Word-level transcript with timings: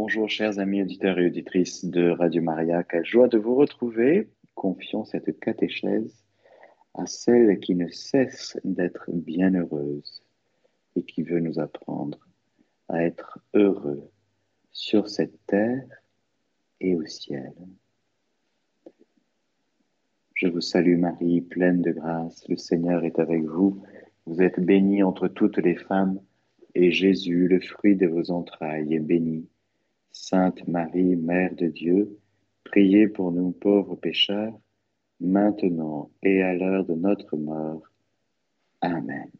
Bonjour 0.00 0.30
chers 0.30 0.60
amis 0.60 0.80
auditeurs 0.80 1.18
et 1.18 1.26
auditrices 1.26 1.84
de 1.84 2.10
Radio 2.10 2.40
Maria, 2.40 2.84
quelle 2.84 3.04
joie 3.04 3.26
de 3.26 3.36
vous 3.36 3.56
retrouver. 3.56 4.28
Confions 4.54 5.04
cette 5.04 5.40
catéchèse 5.40 6.24
à 6.94 7.04
celle 7.06 7.58
qui 7.58 7.74
ne 7.74 7.88
cesse 7.88 8.56
d'être 8.62 9.10
bienheureuse 9.10 10.22
et 10.94 11.02
qui 11.02 11.24
veut 11.24 11.40
nous 11.40 11.58
apprendre 11.58 12.20
à 12.88 13.02
être 13.02 13.40
heureux 13.54 14.08
sur 14.70 15.08
cette 15.08 15.44
terre 15.48 15.88
et 16.80 16.94
au 16.94 17.04
ciel. 17.04 17.52
Je 20.34 20.46
vous 20.46 20.60
salue 20.60 20.96
Marie, 20.96 21.40
pleine 21.40 21.82
de 21.82 21.90
grâce, 21.90 22.48
le 22.48 22.56
Seigneur 22.56 23.02
est 23.02 23.18
avec 23.18 23.42
vous. 23.42 23.82
Vous 24.26 24.42
êtes 24.42 24.60
bénie 24.60 25.02
entre 25.02 25.26
toutes 25.26 25.58
les 25.58 25.74
femmes, 25.74 26.20
et 26.76 26.92
Jésus, 26.92 27.48
le 27.48 27.58
fruit 27.58 27.96
de 27.96 28.06
vos 28.06 28.30
entrailles, 28.30 28.94
est 28.94 29.00
béni. 29.00 29.48
Sainte 30.10 30.66
Marie, 30.66 31.16
Mère 31.16 31.54
de 31.54 31.66
Dieu, 31.66 32.18
priez 32.64 33.08
pour 33.08 33.32
nous 33.32 33.52
pauvres 33.52 33.96
pécheurs, 33.96 34.58
maintenant 35.20 36.10
et 36.22 36.42
à 36.42 36.54
l'heure 36.54 36.84
de 36.84 36.94
notre 36.94 37.36
mort. 37.36 37.82
Amen. 38.80 39.30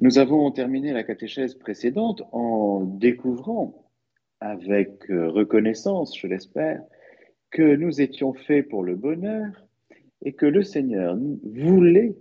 Nous 0.00 0.18
avons 0.18 0.50
terminé 0.50 0.92
la 0.92 1.04
catéchèse 1.04 1.54
précédente 1.54 2.22
en 2.32 2.80
découvrant, 2.80 3.88
avec 4.40 5.04
reconnaissance, 5.08 6.18
je 6.18 6.26
l'espère, 6.26 6.82
que 7.50 7.76
nous 7.76 8.00
étions 8.00 8.32
faits 8.32 8.68
pour 8.68 8.82
le 8.82 8.96
bonheur 8.96 9.52
et 10.22 10.32
que 10.32 10.46
le 10.46 10.64
Seigneur 10.64 11.16
voulait 11.44 12.16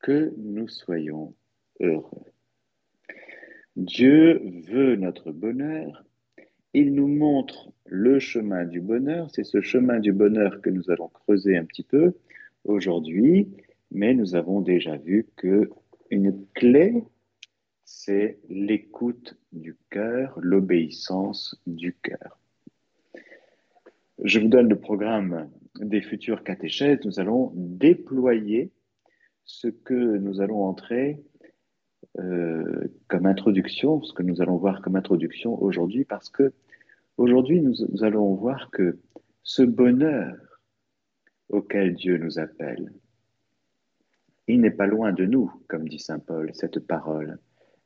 que 0.00 0.34
nous 0.36 0.68
soyons 0.68 1.34
heureux. 1.80 2.33
Dieu 3.76 4.40
veut 4.68 4.94
notre 4.94 5.32
bonheur. 5.32 6.04
Il 6.74 6.94
nous 6.94 7.08
montre 7.08 7.72
le 7.86 8.20
chemin 8.20 8.64
du 8.64 8.80
bonheur. 8.80 9.30
C'est 9.32 9.44
ce 9.44 9.60
chemin 9.60 9.98
du 9.98 10.12
bonheur 10.12 10.60
que 10.60 10.70
nous 10.70 10.90
allons 10.90 11.08
creuser 11.08 11.56
un 11.56 11.64
petit 11.64 11.82
peu 11.82 12.14
aujourd'hui, 12.64 13.48
mais 13.90 14.14
nous 14.14 14.36
avons 14.36 14.60
déjà 14.60 14.96
vu 14.96 15.26
que 15.36 15.70
une 16.10 16.46
clé, 16.54 17.02
c'est 17.84 18.38
l'écoute 18.48 19.36
du 19.52 19.76
cœur, 19.90 20.38
l'obéissance 20.40 21.60
du 21.66 21.94
cœur. 21.94 22.38
Je 24.22 24.38
vous 24.38 24.48
donne 24.48 24.68
le 24.68 24.78
programme 24.78 25.50
des 25.80 26.00
futures 26.00 26.44
catéchèses. 26.44 27.00
Nous 27.04 27.18
allons 27.18 27.50
déployer 27.56 28.70
ce 29.44 29.66
que 29.66 30.16
nous 30.18 30.40
allons 30.40 30.62
entrer 30.62 31.24
euh, 32.20 32.86
comme 33.08 33.26
introduction, 33.26 34.00
ce 34.02 34.12
que 34.12 34.22
nous 34.22 34.40
allons 34.40 34.56
voir 34.56 34.82
comme 34.82 34.94
introduction 34.94 35.60
aujourd'hui, 35.60 36.04
parce 36.04 36.30
que 36.30 36.52
aujourd'hui 37.16 37.60
nous, 37.60 38.04
allons 38.04 38.34
voir 38.34 38.70
que 38.70 39.00
ce 39.42 39.62
bonheur 39.62 40.36
auquel 41.48 41.94
Dieu 41.94 42.18
nous 42.18 42.38
appelle, 42.38 42.92
il 44.46 44.60
n'est 44.60 44.70
pas 44.70 44.86
loin 44.86 45.12
de 45.12 45.24
nous, 45.24 45.50
comme 45.68 45.88
dit 45.88 45.98
Saint 45.98 46.20
Paul, 46.20 46.50
cette 46.54 46.78
parole. 46.78 47.38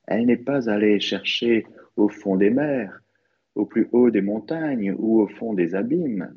Elle 0.06 0.26
n'est 0.26 0.36
pas 0.36 0.68
allée 0.68 1.00
chercher 1.00 1.66
au 1.96 2.08
fond 2.08 2.36
des 2.36 2.50
mers, 2.50 3.00
au 3.54 3.64
plus 3.64 3.88
haut 3.92 4.10
des 4.10 4.20
montagnes 4.20 4.94
ou 4.98 5.20
au 5.20 5.28
fond 5.28 5.54
des 5.54 5.74
abîmes. 5.74 6.34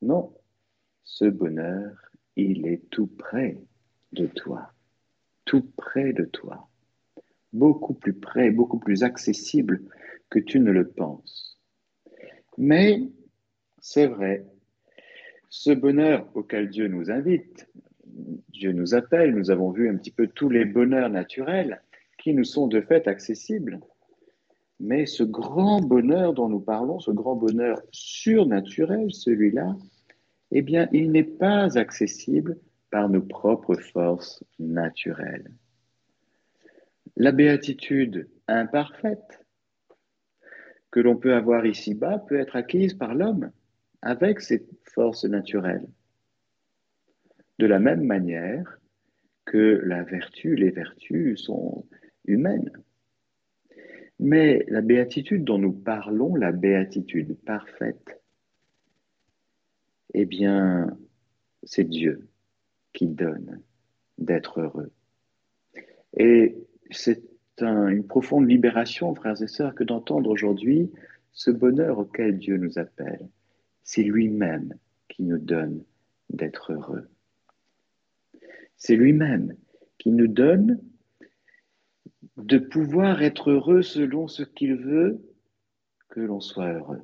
Non, 0.00 0.34
ce 1.04 1.26
bonheur, 1.26 1.90
il 2.36 2.66
est 2.66 2.88
tout 2.90 3.08
près 3.08 3.60
de 4.12 4.26
toi, 4.26 4.72
tout 5.44 5.70
près 5.76 6.12
de 6.12 6.24
toi 6.24 6.69
beaucoup 7.52 7.94
plus 7.94 8.14
près, 8.14 8.50
beaucoup 8.50 8.78
plus 8.78 9.02
accessible 9.02 9.82
que 10.28 10.38
tu 10.38 10.60
ne 10.60 10.70
le 10.70 10.88
penses. 10.88 11.60
Mais 12.58 13.00
c'est 13.80 14.06
vrai, 14.06 14.46
ce 15.48 15.70
bonheur 15.70 16.28
auquel 16.34 16.68
Dieu 16.68 16.88
nous 16.88 17.10
invite, 17.10 17.68
Dieu 18.50 18.72
nous 18.72 18.94
appelle, 18.94 19.34
nous 19.34 19.50
avons 19.50 19.70
vu 19.70 19.88
un 19.88 19.96
petit 19.96 20.10
peu 20.10 20.26
tous 20.26 20.48
les 20.48 20.64
bonheurs 20.64 21.10
naturels 21.10 21.82
qui 22.18 22.34
nous 22.34 22.44
sont 22.44 22.66
de 22.66 22.80
fait 22.80 23.08
accessibles. 23.08 23.80
Mais 24.78 25.06
ce 25.06 25.22
grand 25.22 25.80
bonheur 25.80 26.32
dont 26.32 26.48
nous 26.48 26.60
parlons, 26.60 27.00
ce 27.00 27.10
grand 27.10 27.36
bonheur 27.36 27.80
surnaturel, 27.90 29.12
celui-là, 29.12 29.76
eh 30.52 30.62
bien, 30.62 30.88
il 30.92 31.12
n'est 31.12 31.22
pas 31.22 31.78
accessible 31.78 32.58
par 32.90 33.08
nos 33.08 33.22
propres 33.22 33.76
forces 33.76 34.42
naturelles. 34.58 35.50
La 37.20 37.32
béatitude 37.32 38.30
imparfaite 38.48 39.44
que 40.90 41.00
l'on 41.00 41.18
peut 41.18 41.34
avoir 41.34 41.66
ici-bas 41.66 42.20
peut 42.20 42.40
être 42.40 42.56
acquise 42.56 42.94
par 42.94 43.14
l'homme 43.14 43.52
avec 44.00 44.40
ses 44.40 44.66
forces 44.84 45.26
naturelles. 45.26 45.86
De 47.58 47.66
la 47.66 47.78
même 47.78 48.04
manière 48.04 48.80
que 49.44 49.82
la 49.84 50.02
vertu, 50.02 50.54
les 50.56 50.70
vertus 50.70 51.42
sont 51.42 51.86
humaines. 52.24 52.72
Mais 54.18 54.64
la 54.68 54.80
béatitude 54.80 55.44
dont 55.44 55.58
nous 55.58 55.74
parlons, 55.74 56.36
la 56.36 56.52
béatitude 56.52 57.36
parfaite, 57.44 58.18
eh 60.14 60.24
bien, 60.24 60.96
c'est 61.64 61.84
Dieu 61.84 62.30
qui 62.94 63.08
donne 63.08 63.60
d'être 64.16 64.60
heureux. 64.60 64.90
C'est 66.90 67.22
une 67.60 68.06
profonde 68.06 68.48
libération, 68.48 69.14
frères 69.14 69.40
et 69.42 69.46
sœurs, 69.46 69.74
que 69.74 69.84
d'entendre 69.84 70.30
aujourd'hui 70.30 70.90
ce 71.32 71.50
bonheur 71.50 71.98
auquel 71.98 72.38
Dieu 72.38 72.56
nous 72.56 72.78
appelle. 72.78 73.28
C'est 73.82 74.02
lui-même 74.02 74.74
qui 75.08 75.22
nous 75.24 75.38
donne 75.38 75.84
d'être 76.30 76.72
heureux. 76.72 77.08
C'est 78.76 78.96
lui-même 78.96 79.56
qui 79.98 80.10
nous 80.10 80.28
donne 80.28 80.80
de 82.36 82.58
pouvoir 82.58 83.22
être 83.22 83.50
heureux 83.50 83.82
selon 83.82 84.28
ce 84.28 84.42
qu'il 84.42 84.76
veut 84.76 85.20
que 86.08 86.20
l'on 86.20 86.40
soit 86.40 86.72
heureux. 86.72 87.02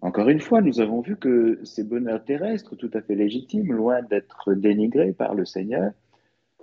Encore 0.00 0.28
une 0.28 0.40
fois, 0.40 0.60
nous 0.60 0.80
avons 0.80 1.00
vu 1.00 1.16
que 1.16 1.60
ces 1.62 1.84
bonheurs 1.84 2.24
terrestres, 2.24 2.74
tout 2.74 2.90
à 2.92 3.00
fait 3.02 3.14
légitimes, 3.14 3.72
loin 3.72 4.02
d'être 4.02 4.52
dénigrés 4.54 5.12
par 5.12 5.34
le 5.34 5.44
Seigneur, 5.44 5.92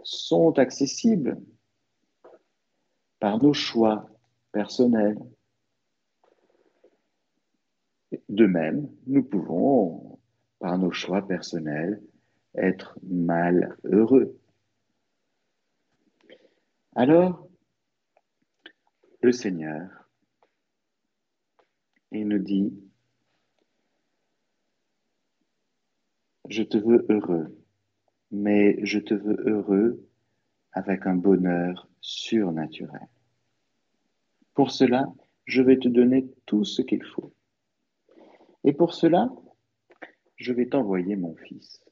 sont 0.03 0.57
accessibles 0.59 1.37
par 3.19 3.41
nos 3.41 3.53
choix 3.53 4.09
personnels. 4.51 5.19
De 8.27 8.45
même, 8.45 8.89
nous 9.05 9.23
pouvons, 9.23 10.19
par 10.59 10.77
nos 10.77 10.91
choix 10.91 11.27
personnels, 11.27 12.01
être 12.55 12.97
mal 13.03 13.77
heureux. 13.83 14.39
Alors, 16.95 17.47
le 19.21 19.31
Seigneur, 19.31 19.89
il 22.11 22.27
nous 22.27 22.39
dit, 22.39 22.73
je 26.49 26.63
te 26.63 26.77
veux 26.77 27.05
heureux 27.09 27.58
mais 28.31 28.79
je 28.85 28.99
te 28.99 29.13
veux 29.13 29.37
heureux 29.47 30.07
avec 30.71 31.05
un 31.05 31.15
bonheur 31.15 31.89
surnaturel. 32.01 33.07
Pour 34.53 34.71
cela, 34.71 35.11
je 35.45 35.61
vais 35.61 35.77
te 35.77 35.87
donner 35.87 36.29
tout 36.45 36.63
ce 36.63 36.81
qu'il 36.81 37.03
faut. 37.03 37.33
Et 38.63 38.73
pour 38.73 38.93
cela, 38.93 39.31
je 40.35 40.53
vais 40.53 40.67
t'envoyer 40.67 41.15
mon 41.15 41.35
Fils. 41.35 41.83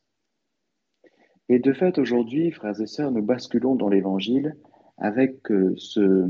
Et 1.50 1.60
de 1.60 1.74
fait, 1.74 1.98
aujourd'hui, 1.98 2.52
frères 2.52 2.80
et 2.80 2.88
sœurs, 2.88 3.12
nous 3.12 3.24
basculons 3.24 3.76
dans 3.76 3.90
l'Évangile 3.90 4.58
avec 4.98 5.50
euh, 5.52 5.74
ce, 5.78 6.28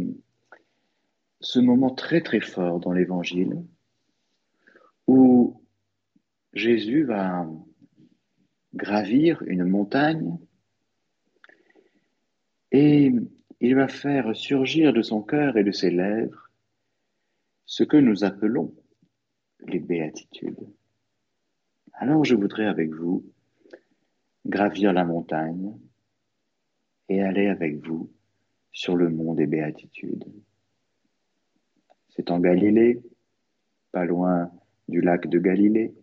ce 1.40 1.60
moment 1.60 1.90
très 1.90 2.22
très 2.22 2.42
fort 2.42 2.80
dans 2.80 2.92
l'Évangile 2.92 3.64
où 5.08 5.62
Jésus 6.54 7.04
va 7.04 7.48
gravir 8.74 9.42
une 9.44 9.64
montagne 9.64 10.38
et 12.72 13.12
il 13.60 13.76
va 13.76 13.88
faire 13.88 14.36
surgir 14.36 14.94
de 14.94 15.02
son 15.02 15.22
cœur 15.22 15.58
et 15.58 15.64
de 15.64 15.72
ses 15.72 15.90
lèvres 15.90 16.52
ce 17.66 17.84
que 17.84 17.98
nous 17.98 18.24
appelons 18.24 18.74
les 19.68 19.80
béatitudes. 19.80 20.68
Alors 21.94 22.24
je 22.24 22.36
voudrais 22.36 22.66
avec 22.66 22.94
vous 22.94 23.26
gravir 24.46 24.94
la 24.94 25.04
montagne 25.04 25.76
et 27.10 27.22
aller 27.22 27.48
avec 27.48 27.86
vous 27.86 28.12
sur 28.72 28.96
le 28.96 29.10
mont 29.10 29.34
des 29.34 29.48
béatitudes. 29.48 30.26
C'est 32.10 32.32
en 32.32 32.40
Galilée, 32.40 33.02
pas 33.92 34.06
loin 34.06 34.52
du 34.88 35.02
lac 35.02 35.28
de 35.28 35.40
Galilée, 35.40 35.94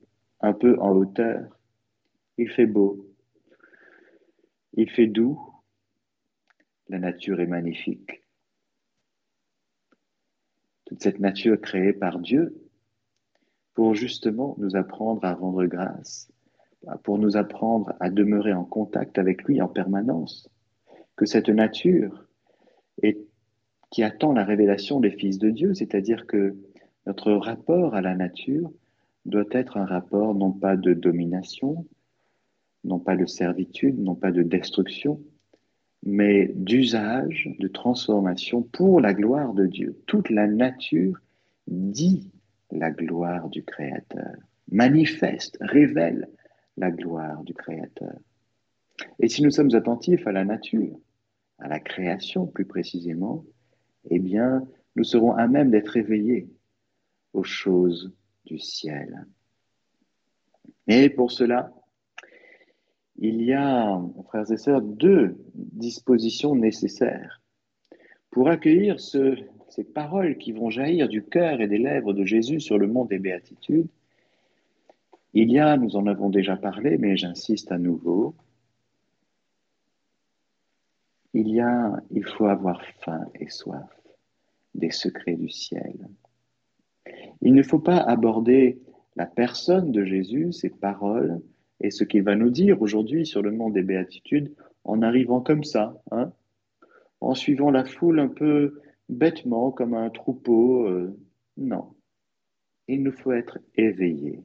un 0.40 0.52
peu 0.52 0.78
en 0.80 0.90
hauteur, 0.90 1.53
il 2.38 2.50
fait 2.50 2.66
beau, 2.66 3.06
il 4.74 4.90
fait 4.90 5.06
doux, 5.06 5.40
la 6.88 6.98
nature 6.98 7.40
est 7.40 7.46
magnifique. 7.46 8.22
Toute 10.84 11.02
cette 11.02 11.20
nature 11.20 11.60
créée 11.60 11.92
par 11.92 12.18
Dieu 12.18 12.54
pour 13.74 13.94
justement 13.94 14.54
nous 14.58 14.76
apprendre 14.76 15.24
à 15.24 15.34
rendre 15.34 15.64
grâce, 15.66 16.30
pour 17.02 17.18
nous 17.18 17.36
apprendre 17.36 17.94
à 18.00 18.10
demeurer 18.10 18.52
en 18.52 18.64
contact 18.64 19.18
avec 19.18 19.44
lui 19.44 19.60
en 19.62 19.68
permanence. 19.68 20.48
Que 21.16 21.26
cette 21.26 21.48
nature 21.48 22.26
est, 23.02 23.18
qui 23.90 24.02
attend 24.02 24.32
la 24.32 24.44
révélation 24.44 25.00
des 25.00 25.10
fils 25.10 25.38
de 25.38 25.50
Dieu, 25.50 25.74
c'est-à-dire 25.74 26.26
que 26.26 26.56
notre 27.06 27.32
rapport 27.32 27.94
à 27.94 28.00
la 28.00 28.14
nature 28.14 28.70
doit 29.24 29.44
être 29.50 29.76
un 29.76 29.86
rapport 29.86 30.34
non 30.34 30.52
pas 30.52 30.76
de 30.76 30.92
domination, 30.92 31.86
non 32.84 32.98
pas 32.98 33.16
de 33.16 33.26
servitude, 33.26 33.98
non 33.98 34.14
pas 34.14 34.30
de 34.30 34.42
destruction, 34.42 35.20
mais 36.04 36.50
d'usage, 36.54 37.50
de 37.58 37.68
transformation 37.68 38.62
pour 38.62 39.00
la 39.00 39.14
gloire 39.14 39.54
de 39.54 39.66
Dieu. 39.66 39.98
Toute 40.06 40.30
la 40.30 40.46
nature 40.46 41.18
dit 41.66 42.30
la 42.70 42.90
gloire 42.90 43.48
du 43.48 43.62
Créateur, 43.62 44.34
manifeste, 44.70 45.56
révèle 45.60 46.28
la 46.76 46.90
gloire 46.90 47.42
du 47.44 47.54
Créateur. 47.54 48.14
Et 49.18 49.28
si 49.28 49.42
nous 49.42 49.50
sommes 49.50 49.74
attentifs 49.74 50.26
à 50.26 50.32
la 50.32 50.44
nature, 50.44 50.98
à 51.58 51.68
la 51.68 51.80
création 51.80 52.46
plus 52.46 52.64
précisément, 52.64 53.44
eh 54.10 54.18
bien, 54.18 54.66
nous 54.96 55.04
serons 55.04 55.32
à 55.32 55.46
même 55.46 55.70
d'être 55.70 55.96
éveillés 55.96 56.48
aux 57.32 57.44
choses 57.44 58.12
du 58.44 58.58
ciel. 58.58 59.26
Et 60.86 61.08
pour 61.08 61.32
cela, 61.32 61.72
il 63.18 63.42
y 63.42 63.52
a, 63.52 64.00
frères 64.28 64.50
et 64.50 64.56
sœurs, 64.56 64.82
deux 64.82 65.36
dispositions 65.54 66.54
nécessaires 66.54 67.40
pour 68.30 68.48
accueillir 68.48 68.98
ces 68.98 69.84
paroles 69.94 70.36
qui 70.38 70.52
vont 70.52 70.70
jaillir 70.70 71.08
du 71.08 71.22
cœur 71.22 71.60
et 71.60 71.68
des 71.68 71.78
lèvres 71.78 72.12
de 72.12 72.24
Jésus 72.24 72.60
sur 72.60 72.78
le 72.78 72.88
mont 72.88 73.04
des 73.04 73.18
béatitudes. 73.18 73.88
Il 75.32 75.50
y 75.50 75.58
a, 75.58 75.76
nous 75.76 75.96
en 75.96 76.06
avons 76.06 76.30
déjà 76.30 76.56
parlé, 76.56 76.98
mais 76.98 77.16
j'insiste 77.16 77.70
à 77.72 77.78
nouveau, 77.78 78.34
il 81.32 81.48
y 81.48 81.60
a, 81.60 82.00
il 82.10 82.24
faut 82.24 82.46
avoir 82.46 82.84
faim 83.00 83.26
et 83.34 83.48
soif 83.48 83.90
des 84.74 84.90
secrets 84.90 85.34
du 85.34 85.48
ciel. 85.48 86.08
Il 87.42 87.54
ne 87.54 87.62
faut 87.62 87.80
pas 87.80 87.98
aborder 87.98 88.78
la 89.16 89.26
personne 89.26 89.92
de 89.92 90.04
Jésus, 90.04 90.52
ses 90.52 90.70
paroles, 90.70 91.40
et 91.80 91.90
ce 91.90 92.04
qu'il 92.04 92.22
va 92.22 92.36
nous 92.36 92.50
dire 92.50 92.80
aujourd'hui 92.80 93.26
sur 93.26 93.42
le 93.42 93.50
mont 93.50 93.70
des 93.70 93.82
béatitudes 93.82 94.54
en 94.84 95.02
arrivant 95.02 95.40
comme 95.40 95.64
ça, 95.64 96.00
hein, 96.10 96.32
en 97.20 97.34
suivant 97.34 97.70
la 97.70 97.84
foule 97.84 98.20
un 98.20 98.28
peu 98.28 98.80
bêtement 99.08 99.70
comme 99.70 99.94
un 99.94 100.10
troupeau. 100.10 100.86
Euh, 100.88 101.16
non, 101.56 101.94
il 102.88 103.02
nous 103.02 103.12
faut 103.12 103.32
être 103.32 103.58
éveillé, 103.76 104.40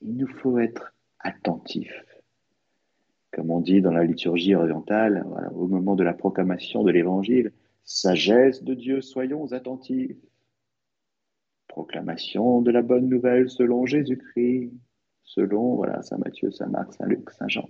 il 0.00 0.16
nous 0.16 0.28
faut 0.28 0.58
être 0.58 0.94
attentif. 1.18 1.92
Comme 3.32 3.50
on 3.50 3.60
dit 3.60 3.80
dans 3.80 3.92
la 3.92 4.04
liturgie 4.04 4.54
orientale, 4.54 5.24
au 5.54 5.66
moment 5.66 5.94
de 5.94 6.04
la 6.04 6.12
proclamation 6.12 6.82
de 6.82 6.90
l'évangile, 6.90 7.52
sagesse 7.82 8.62
de 8.62 8.74
Dieu, 8.74 9.00
soyons 9.00 9.52
attentifs. 9.52 10.16
Proclamation 11.68 12.60
de 12.60 12.70
la 12.70 12.82
bonne 12.82 13.08
nouvelle 13.08 13.48
selon 13.48 13.86
Jésus-Christ 13.86 14.70
selon 15.24 15.76
voilà, 15.76 16.02
Saint 16.02 16.18
Matthieu, 16.18 16.50
Saint 16.50 16.66
Marc, 16.66 16.94
Saint 16.94 17.06
Luc, 17.06 17.30
Saint 17.30 17.48
Jean. 17.48 17.68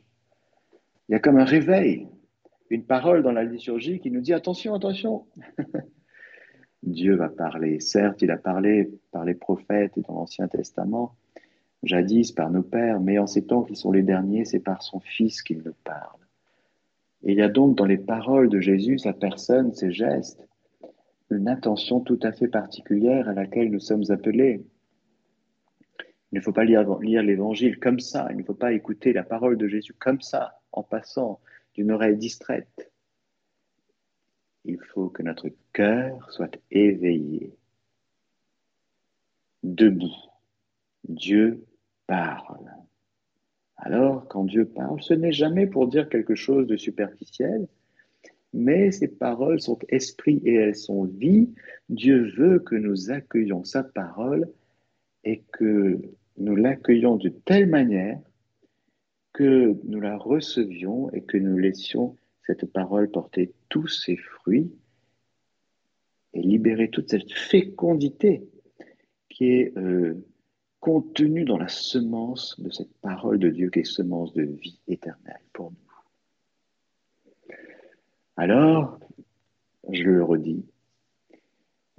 Il 1.08 1.12
y 1.12 1.14
a 1.14 1.18
comme 1.18 1.38
un 1.38 1.44
réveil, 1.44 2.08
une 2.70 2.84
parole 2.84 3.22
dans 3.22 3.32
la 3.32 3.44
liturgie 3.44 4.00
qui 4.00 4.10
nous 4.10 4.20
dit 4.20 4.32
attention, 4.32 4.74
attention. 4.74 5.26
Dieu 6.82 7.14
va 7.14 7.28
parler. 7.28 7.80
Certes, 7.80 8.22
il 8.22 8.30
a 8.30 8.36
parlé 8.36 8.90
par 9.12 9.24
les 9.24 9.34
prophètes 9.34 9.96
et 9.96 10.00
dans 10.00 10.14
l'Ancien 10.14 10.48
Testament, 10.48 11.14
jadis 11.82 12.32
par 12.32 12.50
nos 12.50 12.62
pères, 12.62 13.00
mais 13.00 13.18
en 13.18 13.26
ces 13.26 13.44
temps 13.44 13.62
qui 13.62 13.76
sont 13.76 13.92
les 13.92 14.02
derniers, 14.02 14.44
c'est 14.44 14.60
par 14.60 14.82
son 14.82 15.00
Fils 15.00 15.42
qu'il 15.42 15.58
nous 15.58 15.74
parle. 15.84 16.18
Et 17.24 17.32
il 17.32 17.38
y 17.38 17.42
a 17.42 17.48
donc 17.48 17.76
dans 17.76 17.84
les 17.84 17.98
paroles 17.98 18.48
de 18.48 18.60
Jésus, 18.60 18.98
sa 18.98 19.12
personne, 19.12 19.72
ses 19.74 19.92
gestes, 19.92 20.44
une 21.30 21.48
intention 21.48 22.00
tout 22.00 22.18
à 22.22 22.32
fait 22.32 22.48
particulière 22.48 23.28
à 23.28 23.32
laquelle 23.32 23.70
nous 23.70 23.80
sommes 23.80 24.10
appelés. 24.10 24.64
Il 26.32 26.38
ne 26.38 26.40
faut 26.40 26.52
pas 26.52 26.64
lire, 26.64 26.82
l'évangile 27.22 27.78
comme 27.78 28.00
ça, 28.00 28.26
il 28.30 28.38
ne 28.38 28.42
faut 28.42 28.54
pas 28.54 28.72
écouter 28.72 29.12
la 29.12 29.22
parole 29.22 29.58
de 29.58 29.68
Jésus 29.68 29.92
comme 29.92 30.22
ça, 30.22 30.58
en 30.72 30.82
passant 30.82 31.40
d'une 31.74 31.90
oreille 31.90 32.16
distraite. 32.16 32.90
Il 34.64 34.78
faut 34.80 35.10
que 35.10 35.22
notre 35.22 35.50
cœur 35.74 36.32
soit 36.32 36.56
éveillé, 36.70 37.54
debout. 39.62 40.16
Dieu 41.06 41.66
parle. 42.06 42.70
Alors, 43.76 44.26
quand 44.28 44.44
Dieu 44.44 44.64
parle, 44.64 45.02
ce 45.02 45.12
n'est 45.12 45.32
jamais 45.32 45.66
pour 45.66 45.88
dire 45.88 46.08
quelque 46.08 46.34
chose 46.34 46.66
de 46.66 46.76
superficiel, 46.76 47.68
mais 48.54 48.90
ces 48.90 49.08
paroles 49.08 49.60
sont 49.60 49.78
esprit 49.88 50.40
et 50.44 50.54
elles 50.54 50.76
sont 50.76 51.04
vie. 51.04 51.52
Dieu 51.88 52.32
veut 52.36 52.58
que 52.60 52.76
nous 52.76 53.10
accueillions 53.10 53.64
sa 53.64 53.82
parole 53.82 54.48
et 55.24 55.42
que 55.52 56.00
nous 56.36 56.56
l'accueillons 56.56 57.16
de 57.16 57.28
telle 57.28 57.66
manière 57.66 58.20
que 59.32 59.78
nous 59.84 60.00
la 60.00 60.16
recevions 60.16 61.10
et 61.12 61.22
que 61.22 61.38
nous 61.38 61.58
laissions 61.58 62.16
cette 62.46 62.66
parole 62.66 63.10
porter 63.10 63.52
tous 63.68 63.88
ses 63.88 64.16
fruits 64.16 64.72
et 66.34 66.42
libérer 66.42 66.90
toute 66.90 67.10
cette 67.10 67.32
fécondité 67.32 68.42
qui 69.28 69.46
est 69.46 69.76
euh, 69.78 70.24
contenue 70.80 71.44
dans 71.44 71.58
la 71.58 71.68
semence 71.68 72.60
de 72.60 72.70
cette 72.70 72.92
parole 73.00 73.38
de 73.38 73.48
Dieu 73.48 73.70
qui 73.70 73.80
est 73.80 73.84
semence 73.84 74.32
de 74.34 74.42
vie 74.42 74.80
éternelle 74.88 75.40
pour 75.52 75.70
nous. 75.70 75.76
Alors, 78.36 78.98
je 79.90 80.04
le 80.04 80.24
redis, 80.24 80.64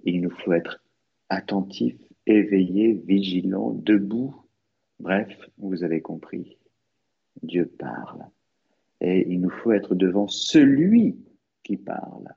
il 0.03 0.21
nous 0.21 0.31
faut 0.31 0.53
être 0.53 0.83
attentifs 1.29 1.97
éveillé, 2.25 2.93
vigilant, 2.93 3.71
debout. 3.71 4.35
Bref, 4.99 5.29
vous 5.57 5.83
avez 5.83 6.01
compris. 6.01 6.57
Dieu 7.41 7.65
parle. 7.65 8.25
Et 9.01 9.27
il 9.31 9.41
nous 9.41 9.49
faut 9.49 9.71
être 9.71 9.95
devant 9.95 10.27
celui 10.27 11.17
qui 11.63 11.77
parle. 11.77 12.33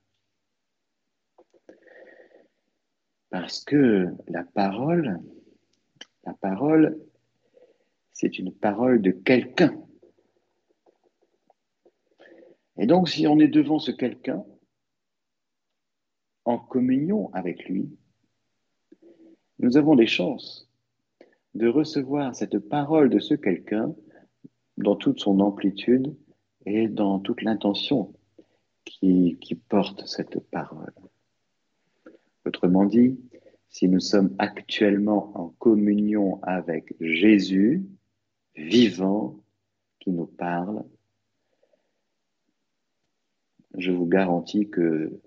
Parce 3.31 3.63
que 3.65 4.09
la 4.29 4.45
parole, 4.45 5.21
la 6.25 6.35
parole, 6.35 6.99
c'est 8.13 8.39
une 8.39 8.53
parole 8.53 9.03
de 9.03 9.11
quelqu'un. 9.11 9.79
Et 12.79 12.87
donc, 12.87 13.09
si 13.09 13.27
on 13.27 13.39
est 13.39 13.49
devant 13.49 13.79
ce 13.79 13.91
quelqu'un, 13.91 14.45
en 16.45 16.59
communion 16.59 17.33
avec 17.33 17.69
lui, 17.69 17.91
nous 19.59 19.77
avons 19.77 19.95
des 19.95 20.07
chances 20.07 20.69
de 21.55 21.69
recevoir 21.69 22.35
cette 22.35 22.59
parole 22.59 23.09
de 23.09 23.19
ce 23.19 23.35
quelqu'un 23.35 23.95
dans 24.77 24.97
toute 24.97 25.21
son 25.21 25.41
amplitude 25.41 26.15
et 26.67 26.89
dans 26.89 27.19
toute 27.19 27.43
l'intention 27.43 28.13
qui, 28.85 29.39
porte 29.69 30.07
cette 30.07 30.39
parole. 30.51 30.93
Autrement 32.45 32.85
dit, 32.85 33.19
si 33.69 33.89
nous 33.89 34.01
sommes 34.01 34.35
actuellement 34.39 35.33
en 35.35 35.49
communion 35.59 36.41
avec 36.43 36.95
Jésus, 37.01 37.87
vivant, 38.55 39.41
qui 39.99 40.11
nous 40.11 40.27
parle, 40.27 40.85
je 43.77 43.91
vous 43.91 44.07
garantis 44.07 44.71
que 44.71 45.21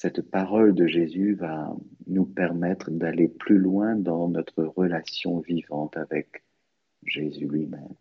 cette 0.00 0.22
parole 0.22 0.76
de 0.76 0.86
Jésus 0.86 1.34
va 1.34 1.74
nous 2.06 2.24
permettre 2.24 2.88
d'aller 2.88 3.26
plus 3.26 3.58
loin 3.58 3.96
dans 3.96 4.28
notre 4.28 4.62
relation 4.62 5.40
vivante 5.40 5.96
avec 5.96 6.44
Jésus 7.04 7.48
lui-même. 7.48 7.96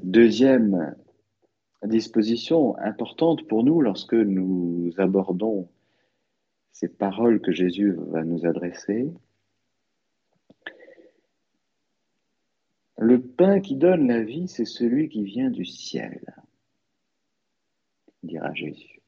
Deuxième 0.00 0.94
disposition 1.82 2.78
importante 2.78 3.48
pour 3.48 3.64
nous 3.64 3.80
lorsque 3.80 4.14
nous 4.14 4.92
abordons 4.98 5.68
ces 6.70 6.88
paroles 6.88 7.40
que 7.40 7.50
Jésus 7.50 7.90
va 7.90 8.22
nous 8.22 8.46
adresser. 8.46 9.12
Le 12.98 13.20
pain 13.20 13.58
qui 13.58 13.74
donne 13.74 14.06
la 14.06 14.22
vie, 14.22 14.46
c'est 14.46 14.64
celui 14.64 15.08
qui 15.08 15.24
vient 15.24 15.50
du 15.50 15.64
ciel 15.64 16.20
dira 18.22 18.52
Jésus. 18.54 19.00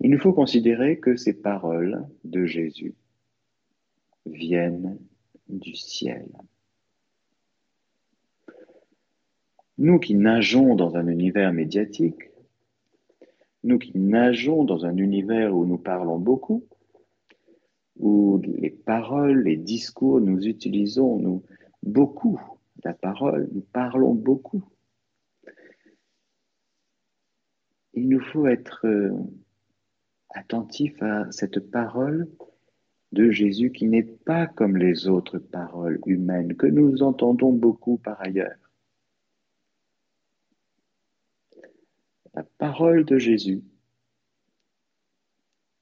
Il 0.00 0.10
nous 0.10 0.18
faut 0.18 0.32
considérer 0.32 0.98
que 0.98 1.16
ces 1.16 1.32
paroles 1.32 2.06
de 2.24 2.44
Jésus 2.44 2.94
viennent 4.26 4.98
du 5.48 5.74
ciel. 5.74 6.28
Nous 9.78 9.98
qui 9.98 10.14
nageons 10.14 10.74
dans 10.74 10.96
un 10.96 11.06
univers 11.08 11.52
médiatique, 11.52 12.30
nous 13.62 13.78
qui 13.78 13.98
nageons 13.98 14.64
dans 14.64 14.86
un 14.86 14.96
univers 14.96 15.54
où 15.54 15.66
nous 15.66 15.78
parlons 15.78 16.18
beaucoup, 16.18 16.64
où 17.98 18.40
les 18.44 18.70
paroles, 18.70 19.42
les 19.42 19.56
discours, 19.56 20.20
nous 20.20 20.46
utilisons 20.46 21.42
beaucoup 21.82 22.40
la 22.84 22.94
parole, 22.94 23.48
nous 23.52 23.62
parlons 23.72 24.14
beaucoup. 24.14 24.62
Il 27.96 28.08
nous 28.08 28.20
faut 28.20 28.46
être 28.46 28.86
euh, 28.86 29.10
attentif 30.30 31.02
à 31.02 31.30
cette 31.32 31.70
parole 31.70 32.28
de 33.12 33.30
Jésus 33.30 33.72
qui 33.72 33.86
n'est 33.86 34.02
pas 34.02 34.46
comme 34.46 34.76
les 34.76 35.08
autres 35.08 35.38
paroles 35.38 35.98
humaines 36.06 36.56
que 36.56 36.66
nous 36.66 37.02
entendons 37.02 37.52
beaucoup 37.52 37.96
par 37.96 38.20
ailleurs. 38.20 38.56
La 42.34 42.42
parole 42.58 43.06
de 43.06 43.16
Jésus, 43.16 43.62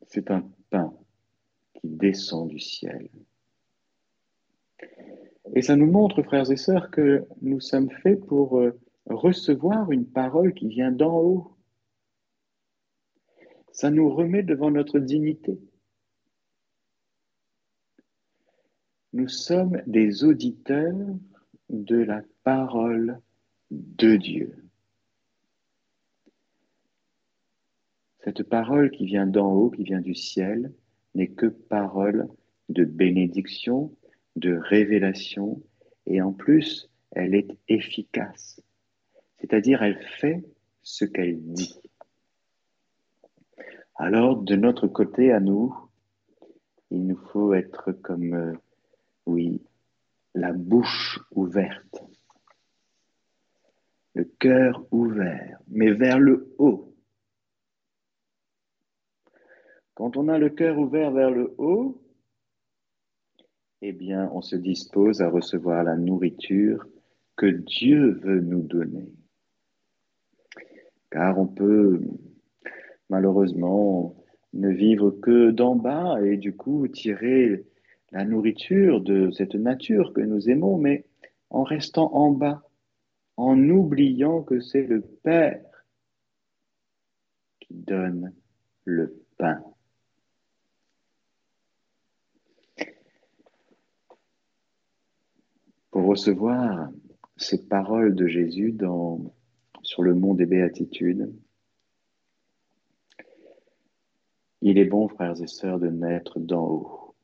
c'est 0.07 0.31
un 0.31 0.49
pain 0.71 0.95
qui 1.75 1.89
descend 1.89 2.49
du 2.49 2.61
ciel. 2.61 3.11
Et 5.57 5.63
ça 5.63 5.75
nous 5.75 5.91
montre, 5.91 6.23
frères 6.23 6.51
et 6.51 6.57
sœurs, 6.57 6.93
que 6.93 7.27
nous 7.43 7.61
sommes 7.61 7.91
faits 7.91 8.25
pour 8.25 8.61
euh, 8.61 8.79
recevoir 9.07 9.91
une 9.91 10.07
parole 10.07 10.55
qui 10.55 10.69
vient 10.69 10.93
d'en 10.93 11.19
haut. 11.19 11.54
Ça 13.75 13.91
nous 13.91 14.09
remet 14.09 14.45
devant 14.45 14.71
notre 14.71 15.01
dignité. 15.01 15.59
Nous 19.13 19.27
sommes 19.27 19.83
des 19.89 20.23
auditeurs 20.23 20.95
de 21.71 21.97
la 21.97 22.23
parole 22.45 23.21
de 23.73 24.15
Dieu. 24.15 24.55
Cette 28.23 28.45
parole 28.45 28.93
qui 28.93 29.07
vient 29.07 29.27
d'en 29.27 29.53
haut, 29.53 29.71
qui 29.71 29.83
vient 29.83 30.01
du 30.01 30.15
ciel, 30.15 30.73
n'est 31.17 31.33
que 31.33 31.47
parole 31.47 32.29
de 32.69 32.85
bénédiction, 32.85 33.93
de 34.37 34.55
révélation, 34.55 35.61
et 36.07 36.23
en 36.23 36.33
plus, 36.33 36.89
elle 37.11 37.35
est 37.35 37.51
efficace. 37.67 38.63
C'est-à-dire, 39.41 39.83
elle 39.83 40.01
fait 40.21 40.45
ce 40.83 41.05
qu'elle 41.05 41.43
dit. 41.43 41.81
Alors, 43.97 44.37
de 44.37 44.57
notre 44.57 44.89
côté 44.89 45.33
à 45.33 45.41
nous, 45.41 45.75
il 46.91 47.07
nous 47.07 47.19
faut 47.33 47.55
être 47.55 47.93
comme, 47.93 48.35
euh, 48.35 48.53
oui, 49.27 49.63
la 50.35 50.53
bouche 50.53 51.21
ouverte, 51.31 52.05
le 54.15 54.25
cœur 54.25 54.85
ouvert, 54.91 55.59
mais 55.69 55.93
vers 55.93 56.19
le 56.19 56.55
haut, 56.59 56.95
Quand 59.95 60.17
on 60.17 60.29
a 60.29 60.39
le 60.39 60.51
cœur 60.51 60.77
ouvert 60.79 61.13
vers 61.13 61.31
le 61.31 61.55
haut, 61.57 62.03
eh 63.81 63.93
bien, 63.93 64.29
on 64.33 64.43
se 64.43 64.57
dispose 64.57 65.23
à 65.23 65.29
recevoir 65.29 65.85
la 65.85 65.97
nourriture 65.97 66.85
que 67.37 67.47
Dieu 67.47 68.19
veut 68.23 68.41
nous 68.41 68.63
donner. 68.63 69.13
Car 71.11 71.39
on 71.39 71.47
peut 71.47 72.01
malheureusement 73.15 74.17
ne 74.55 74.71
vivre 74.71 75.13
que 75.13 75.53
d'en 75.53 75.77
bas 75.77 76.21
et 76.21 76.37
du 76.37 76.57
coup 76.57 76.89
tirer 76.89 77.65
la 78.11 78.25
nourriture 78.25 79.01
de 79.01 79.31
cette 79.31 79.55
nature 79.55 80.13
que 80.13 80.21
nous 80.21 80.51
aimons, 80.51 80.79
mais 80.79 81.05
en 81.51 81.63
restant 81.63 82.13
en 82.13 82.33
bas, 82.33 82.65
en 83.37 83.57
oubliant 83.69 84.43
que 84.43 84.59
c'est 84.59 84.83
le 84.83 85.01
Père 85.01 85.65
qui 87.61 87.75
donne 87.75 88.33
le 88.85 89.15
pain. 89.39 89.63
pour 95.93 96.07
recevoir 96.07 96.91
ces 97.37 97.69
paroles 97.69 98.17
de 98.17 98.27
Jésus 98.27 98.77
sur 99.85 100.03
le 100.03 100.13
mont 100.13 100.35
des 100.35 100.45
béatitudes. 100.45 101.33
Il 104.67 104.79
est 104.79 104.87
bon, 104.87 105.09
frères 105.09 105.43
et 105.43 105.47
sœurs, 105.47 105.79
de 105.79 105.89
naître 105.89 106.41
d'en 106.41 106.67
haut. 106.67 107.15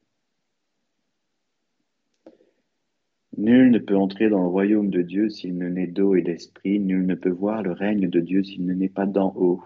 Nul 3.39 3.71
ne 3.71 3.79
peut 3.79 3.97
entrer 3.97 4.29
dans 4.29 4.43
le 4.43 4.49
royaume 4.49 4.91
de 4.91 5.01
Dieu 5.01 5.31
s'il 5.31 5.57
ne 5.57 5.71
naît 5.71 5.87
d'eau 5.87 6.15
et 6.15 6.21
d'esprit. 6.21 6.79
Nul 6.79 7.07
ne 7.07 7.15
peut 7.15 7.31
voir 7.31 7.63
le 7.63 7.73
règne 7.73 8.11
de 8.11 8.21
Dieu 8.21 8.45
s'il 8.45 8.67
ne 8.67 8.75
naît 8.75 8.91
pas 8.91 9.07
d'en 9.07 9.33
haut. 9.37 9.65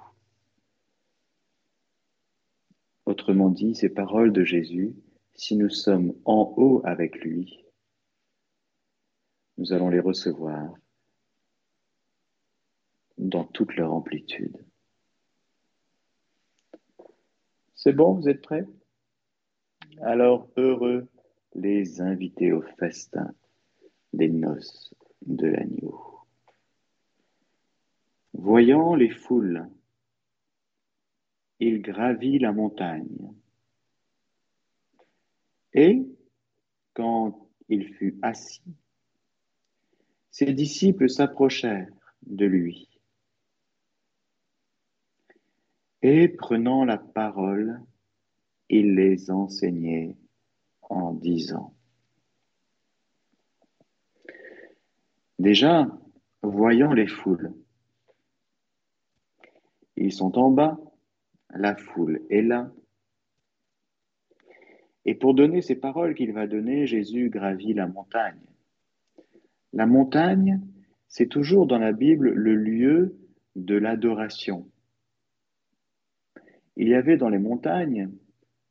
Autrement 3.07 3.51
dit, 3.51 3.75
ces 3.75 3.89
paroles 3.89 4.33
de 4.33 4.45
Jésus, 4.45 4.95
si 5.35 5.57
nous 5.57 5.69
sommes 5.69 6.15
en 6.25 6.55
haut 6.57 6.81
avec 6.85 7.19
lui, 7.25 7.65
nous 9.59 9.73
allons 9.73 9.89
les 9.89 9.99
recevoir 9.99 10.77
dans 13.19 13.45
toute 13.45 13.75
leur 13.75 13.93
amplitude. 13.93 14.65
C'est 17.85 17.93
bon, 17.93 18.15
vous 18.15 18.31
êtes 18.31 18.41
prêts? 18.41 18.67
Alors 20.01 20.49
heureux 20.57 21.07
les 21.55 22.01
invités 22.01 22.51
au 22.51 22.63
festin 22.63 23.35
des 24.15 24.31
noces 24.31 24.95
de 25.27 25.49
l'agneau. 25.49 26.21
Voyant 28.33 28.95
les 28.95 29.11
foules, 29.11 29.69
il 31.61 31.83
gravit 31.83 32.39
la 32.39 32.53
montagne. 32.53 33.35
Et 35.75 36.07
quand 36.95 37.51
il 37.69 37.93
fut 37.93 38.19
assis, 38.23 38.63
ses 40.31 40.55
disciples 40.55 41.11
s'approchèrent 41.11 41.93
de 42.23 42.47
lui. 42.47 42.94
Et 46.07 46.29
prenant 46.29 46.85
la 46.85 46.99
parole, 46.99 47.81
il 48.69 48.95
les 48.95 49.31
enseignait 49.31 50.19
en 50.83 51.15
disant. 51.15 51.73
Déjà, 55.39 55.89
voyant 56.43 56.93
les 56.93 57.07
foules, 57.07 57.55
ils 59.97 60.13
sont 60.13 60.37
en 60.37 60.51
bas, 60.51 60.79
la 61.49 61.75
foule 61.75 62.21
est 62.29 62.43
là. 62.43 62.71
Et 65.07 65.15
pour 65.15 65.33
donner 65.33 65.63
ces 65.63 65.77
paroles 65.77 66.15
qu'il 66.15 66.35
va 66.35 66.47
donner, 66.47 66.87
Jésus 66.87 67.31
gravit 67.31 67.73
la 67.73 67.87
montagne. 67.87 68.51
La 69.73 69.87
montagne, 69.87 70.61
c'est 71.09 71.29
toujours 71.31 71.67
dans 71.67 71.79
la 71.79 71.93
Bible 71.93 72.29
le 72.29 72.57
lieu 72.57 73.17
de 73.57 73.77
l'adoration. 73.77 74.71
Il 76.77 76.89
y 76.89 76.95
avait 76.95 77.17
dans 77.17 77.29
les 77.29 77.39
montagnes, 77.39 78.11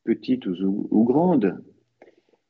petites 0.04 0.46
ou, 0.46 1.04
grandes, 1.06 1.64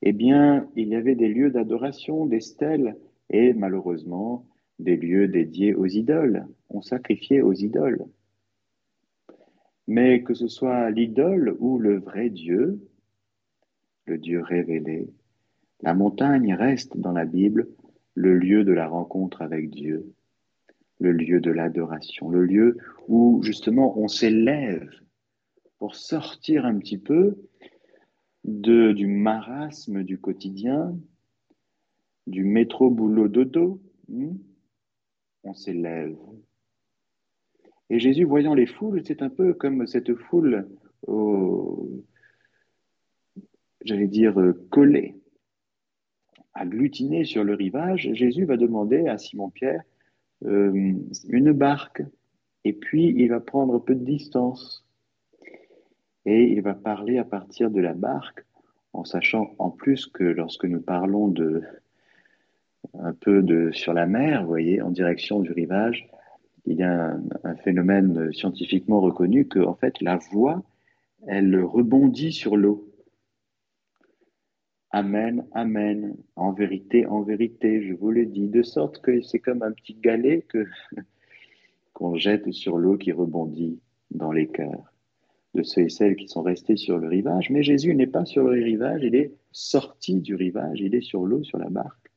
eh 0.02 0.12
bien, 0.12 0.68
il 0.76 0.90
y 0.90 0.96
avait 0.96 1.16
des 1.16 1.28
lieux 1.28 1.52
d'adoration, 1.52 2.26
des 2.26 2.42
stèles, 2.42 2.98
et 3.30 3.54
malheureusement, 3.54 4.48
des 4.80 4.98
lieux 4.98 5.28
dédiés 5.28 5.76
aux 5.76 5.86
idoles. 5.86 6.46
On 6.70 6.82
sacrifiait 6.82 7.42
aux 7.42 7.54
idoles. 7.54 8.06
Mais 9.88 10.24
que 10.24 10.34
ce 10.34 10.48
soit 10.48 10.90
l'idole 10.90 11.56
ou 11.60 11.78
le 11.78 12.00
vrai 12.00 12.30
Dieu, 12.30 12.80
le 14.06 14.18
Dieu 14.18 14.42
révélé, 14.42 15.08
la 15.82 15.94
montagne 15.94 16.54
reste 16.54 16.98
dans 16.98 17.12
la 17.12 17.26
Bible 17.26 17.68
le 18.16 18.38
lieu 18.38 18.64
de 18.64 18.72
la 18.72 18.88
rencontre 18.88 19.42
avec 19.42 19.70
Dieu, 19.70 20.14
le 21.00 21.12
lieu 21.12 21.42
de 21.42 21.52
l'adoration, 21.52 22.30
le 22.30 22.46
lieu 22.46 22.78
où 23.08 23.42
justement 23.44 23.98
on 23.98 24.08
s'élève 24.08 24.90
pour 25.84 25.98
sortir 25.98 26.66
un 26.66 26.80
petit 26.80 26.98
peu 26.98 27.36
de, 28.46 28.94
du 28.94 29.06
marasme 29.06 30.02
du 30.04 30.18
quotidien, 30.18 30.98
du 32.26 32.46
métro 32.46 32.90
boulot 32.90 33.28
dodo. 33.28 33.82
Hmm, 34.08 34.38
on 35.44 35.54
s'élève. 35.54 36.16
Et 37.90 38.00
Jésus, 38.00 38.24
voyant 38.24 38.54
les 38.54 38.66
foules, 38.66 39.02
c'est 39.06 39.22
un 39.22 39.30
peu 39.30 39.54
comme 39.54 39.86
cette 39.86 40.16
foule, 40.16 40.70
j'allais 43.84 44.08
dire, 44.08 44.42
collée 44.70 45.18
agglutiné 46.54 47.26
sur 47.26 47.44
le 47.44 47.56
rivage, 47.56 48.10
Jésus 48.14 48.46
va 48.46 48.56
demander 48.56 49.08
à 49.08 49.18
Simon-Pierre 49.18 49.84
euh, 50.46 50.94
une 51.28 51.52
barque 51.52 52.04
et 52.64 52.72
puis 52.72 53.14
il 53.18 53.28
va 53.28 53.42
prendre 53.42 53.80
peu 53.80 53.96
de 53.96 54.06
distance 54.06 54.83
et 56.26 56.44
il 56.44 56.62
va 56.62 56.74
parler 56.74 57.18
à 57.18 57.24
partir 57.24 57.70
de 57.70 57.82
la 57.82 57.94
barque 57.94 58.46
en 58.94 59.04
sachant 59.04 59.56
en 59.58 59.70
plus 59.70 60.06
que 60.06 60.24
lorsque 60.24 60.66
nous 60.66 60.82
parlons 60.82 61.28
de, 61.28 61.64
un 63.00 63.14
peu 63.14 63.42
de, 63.42 63.72
sur 63.72 63.94
la 63.94 64.06
mer, 64.06 64.46
voyez, 64.46 64.82
en 64.82 64.92
direction 64.92 65.40
du 65.40 65.52
rivage, 65.52 66.08
il 66.66 66.78
y 66.78 66.84
a 66.84 67.18
un, 67.44 67.56
phénomène 67.58 68.32
scientifiquement 68.32 69.02
reconnu 69.02 69.48
que, 69.48 69.60
en 69.60 69.74
fait, 69.74 70.00
la 70.02 70.18
voix, 70.32 70.64
elle 71.28 71.62
rebondit 71.62 72.32
sur 72.32 72.56
l'eau. 72.56 72.90
Amen, 74.92 75.46
amen. 75.54 76.16
En 76.36 76.52
vérité, 76.52 77.06
en 77.08 77.22
vérité, 77.22 77.82
je 77.82 77.94
vous 77.94 78.12
le 78.12 78.26
dis, 78.26 78.48
de 78.48 78.62
sorte 78.62 79.02
que 79.02 79.22
c'est 79.22 79.40
comme 79.40 79.64
un 79.64 79.72
petit 79.72 79.96
galet 79.96 80.46
que 80.48 80.68
qu'on 81.94 82.16
jette 82.16 82.52
sur 82.52 82.78
l'eau 82.78 82.98
qui 82.98 83.12
rebondit 83.12 83.80
dans 84.12 84.32
les 84.32 84.48
cœurs 84.48 84.93
de 85.54 85.64
ceux 85.64 85.84
et 85.84 85.90
celles 85.90 86.16
qui 86.16 86.28
sont 86.28 86.42
restés 86.42 86.78
sur 86.78 86.98
le 86.98 87.08
rivage. 87.08 87.50
Mais 87.50 87.64
Jésus 87.64 87.94
n'est 87.96 88.08
pas 88.08 88.26
sur 88.26 88.44
le 88.44 88.64
rivage, 88.64 89.02
il 89.04 89.16
est 89.16 89.34
sorti 89.52 90.22
du 90.22 90.36
rivage, 90.36 90.80
il 90.82 90.96
est 90.96 91.02
sur 91.02 91.26
l'eau, 91.26 91.44
sur 91.44 91.58
la 91.58 91.70
barque. 91.70 92.12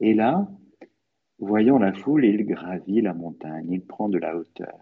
Et 0.00 0.14
là, 0.14 0.48
voyant 1.38 1.78
la 1.78 1.92
foule, 1.92 2.24
il 2.24 2.44
gravit 2.44 3.00
la 3.00 3.14
montagne, 3.14 3.70
il 3.70 3.84
prend 3.84 4.08
de 4.08 4.18
la 4.18 4.36
hauteur. 4.36 4.78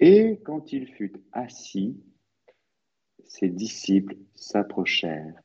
Et 0.00 0.40
quand 0.44 0.72
il 0.72 0.86
fut 0.86 1.12
assis, 1.32 1.96
ses 3.24 3.48
disciples 3.48 4.16
s'approchèrent 4.34 5.42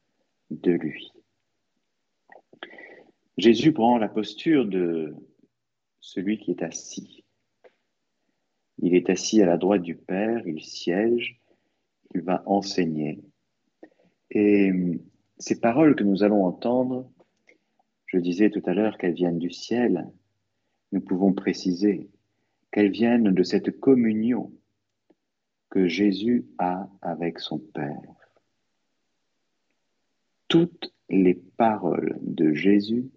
de 0.49 0.71
lui. 0.71 1.11
Jésus 3.37 3.71
prend 3.71 3.97
la 3.97 4.09
posture 4.09 4.65
de 4.65 5.15
celui 5.99 6.37
qui 6.37 6.51
est 6.51 6.63
assis. 6.63 7.20
Il 8.81 8.95
est 8.95 9.09
assis 9.09 9.41
à 9.41 9.45
la 9.45 9.57
droite 9.57 9.83
du 9.83 9.95
Père, 9.95 10.47
il 10.47 10.63
siège, 10.63 11.39
il 12.13 12.21
va 12.21 12.43
enseigner. 12.45 13.21
Et 14.31 14.71
ces 15.37 15.59
paroles 15.59 15.95
que 15.95 16.03
nous 16.03 16.23
allons 16.23 16.45
entendre, 16.45 17.09
je 18.07 18.17
disais 18.17 18.49
tout 18.49 18.63
à 18.65 18.73
l'heure 18.73 18.97
qu'elles 18.97 19.13
viennent 19.13 19.39
du 19.39 19.51
ciel. 19.51 20.09
Nous 20.91 21.01
pouvons 21.01 21.33
préciser 21.33 22.09
qu'elles 22.71 22.91
viennent 22.91 23.33
de 23.33 23.43
cette 23.43 23.79
communion 23.79 24.51
que 25.69 25.87
Jésus 25.87 26.45
a 26.57 26.89
avec 27.01 27.39
son 27.39 27.59
Père. 27.59 28.31
Toutes 30.47 30.93
les 31.09 31.35
paroles 31.35 32.17
de 32.21 32.53
Jésus 32.53 33.09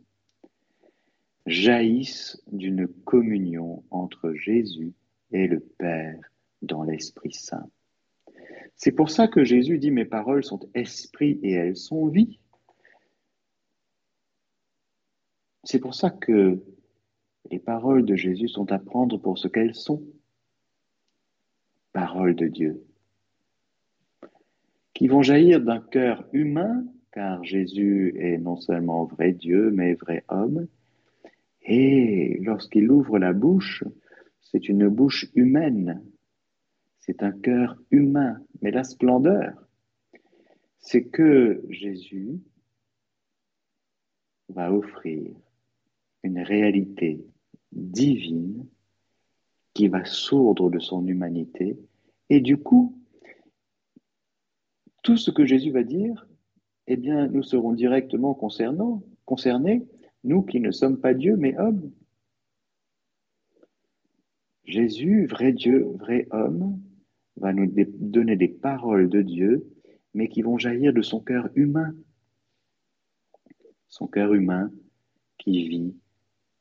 jaillissent 1.47 2.41
d'une 2.53 2.87
communion 2.87 3.83
entre 3.91 4.33
Jésus 4.35 4.95
et 5.35 5.49
le 5.49 5.61
Père 5.61 6.19
dans 6.63 6.85
l'Esprit 6.85 7.33
Saint. 7.33 7.69
C'est 8.77 8.93
pour 8.93 9.11
ça 9.11 9.29
que 9.29 9.45
Jésus 9.45 9.79
dit 9.79 9.91
mes 9.91 10.05
paroles 10.05 10.45
sont 10.45 10.61
esprit 10.75 11.39
et 11.43 11.53
elles 11.53 11.77
sont 11.77 12.07
vie. 12.07 12.39
C'est 15.65 15.81
pour 15.81 15.95
ça 15.95 16.11
que 16.11 16.63
les 17.51 17.59
paroles 17.59 18.05
de 18.05 18.15
Jésus 18.15 18.49
sont 18.49 18.71
à 18.73 18.79
prendre 18.79 19.19
pour 19.19 19.39
ce 19.39 19.49
qu'elles 19.49 19.75
sont. 19.75 20.03
Paroles 21.93 22.35
de 22.35 22.49
Dieu, 22.49 22.85
qui 24.95 25.07
vont 25.07 25.23
jaillir 25.23 25.61
d'un 25.61 25.81
cœur 25.81 26.27
humain, 26.33 26.85
car 27.13 27.45
Jésus 27.45 28.15
est 28.19 28.39
non 28.39 28.57
seulement 28.57 29.05
vrai 29.05 29.33
Dieu, 29.33 29.71
mais 29.71 29.95
vrai 29.95 30.25
homme. 30.29 30.67
Et 31.63 32.41
lorsqu'il 32.43 32.91
ouvre 32.91 33.21
la 33.21 33.33
bouche, 33.33 33.85
c'est 34.55 34.69
une 34.69 34.87
bouche 34.87 35.27
humaine, 35.35 36.01
c'est 37.01 37.25
un 37.25 37.33
cœur 37.33 37.77
humain, 37.91 38.39
mais 38.63 38.71
la 38.71 38.85
splendeur, 38.85 39.53
c'est 40.79 41.07
que 41.07 41.61
Jésus 41.71 42.41
va 44.51 44.73
offrir 44.73 45.35
une 46.23 46.39
réalité 46.39 47.27
divine 47.73 48.65
qui 49.73 49.89
va 49.89 50.05
sourdre 50.05 50.71
de 50.71 50.79
son 50.79 51.05
humanité. 51.05 51.77
Et 52.31 52.41
du 52.41 52.57
coup, 52.57 52.97
tout 55.03 55.17
ce 55.17 55.33
que 55.33 55.45
Jésus 55.45 55.73
va 55.73 55.83
dire, 55.83 56.29
eh 56.87 56.97
nous 56.97 57.43
serons 57.43 57.73
directement 57.73 58.35
concernés, 58.35 59.85
nous 60.23 60.43
qui 60.43 60.61
ne 60.61 60.71
sommes 60.71 61.01
pas 61.01 61.13
Dieu, 61.13 61.37
mais 61.37 61.59
hommes. 61.59 61.91
Jésus, 64.65 65.27
vrai 65.27 65.53
Dieu, 65.53 65.85
vrai 65.99 66.27
homme, 66.31 66.81
va 67.37 67.53
nous 67.53 67.71
donner 67.99 68.37
des 68.37 68.49
paroles 68.49 69.09
de 69.09 69.23
Dieu, 69.23 69.67
mais 70.15 70.29
qui 70.29 70.43
vont 70.43 70.59
jaillir 70.59 70.93
de 70.93 71.03
son 71.03 71.21
cœur 71.21 71.51
humain. 71.55 71.95
Son 73.89 74.07
cœur 74.07 74.35
humain 74.35 74.71
qui 75.39 75.69
vit 75.69 75.95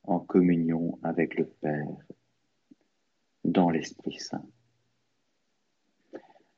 en 0.04 0.20
communion 0.20 1.00
avec 1.04 1.36
le 1.38 1.46
Père 1.46 1.88
dans 3.44 3.70
l'Esprit 3.70 4.20
Saint. 4.20 4.46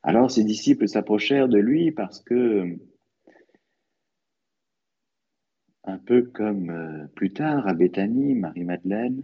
Alors 0.04 0.30
ses 0.30 0.44
disciples 0.44 0.88
s'approchèrent 0.88 1.48
de 1.48 1.58
lui 1.58 1.92
parce 1.92 2.22
que, 2.22 2.78
un 5.84 5.98
peu 5.98 6.24
comme 6.24 6.70
euh, 6.70 7.08
plus 7.16 7.34
tard 7.34 7.68
à 7.68 7.74
Béthanie, 7.74 8.36
Marie-Madeleine, 8.36 9.24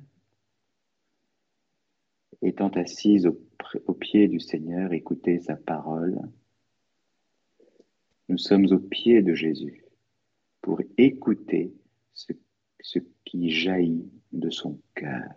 étant 2.41 2.69
assise 2.69 3.27
au, 3.27 3.93
pied 3.93 4.27
du 4.27 4.39
Seigneur, 4.39 4.93
écouter 4.93 5.39
sa 5.39 5.55
parole, 5.55 6.19
nous 8.29 8.37
sommes 8.37 8.65
au 8.71 8.79
pied 8.79 9.21
de 9.21 9.33
Jésus 9.33 9.85
pour 10.61 10.81
écouter 10.97 11.73
ce 12.13 12.33
ce 12.81 12.99
qui 13.25 13.49
jaillit 13.49 14.11
de 14.31 14.49
son 14.49 14.79
cœur. 14.95 15.29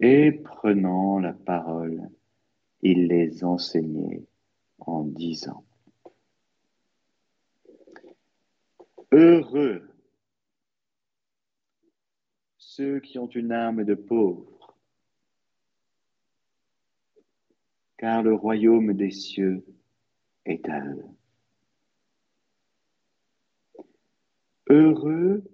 Et 0.00 0.32
prenant 0.32 1.18
la 1.18 1.32
parole, 1.32 2.10
il 2.82 3.06
les 3.06 3.44
enseignait 3.44 4.24
en 4.78 5.04
disant, 5.04 5.64
Heureux 9.12 9.93
ceux 12.76 12.98
qui 12.98 13.20
ont 13.20 13.28
une 13.28 13.52
âme 13.52 13.84
de 13.84 13.94
pauvre, 13.94 14.76
car 17.96 18.24
le 18.24 18.34
royaume 18.34 18.94
des 18.94 19.12
cieux 19.12 19.64
est 20.44 20.68
à 20.68 20.84
eux. 20.84 21.06
Heureux 24.68 25.44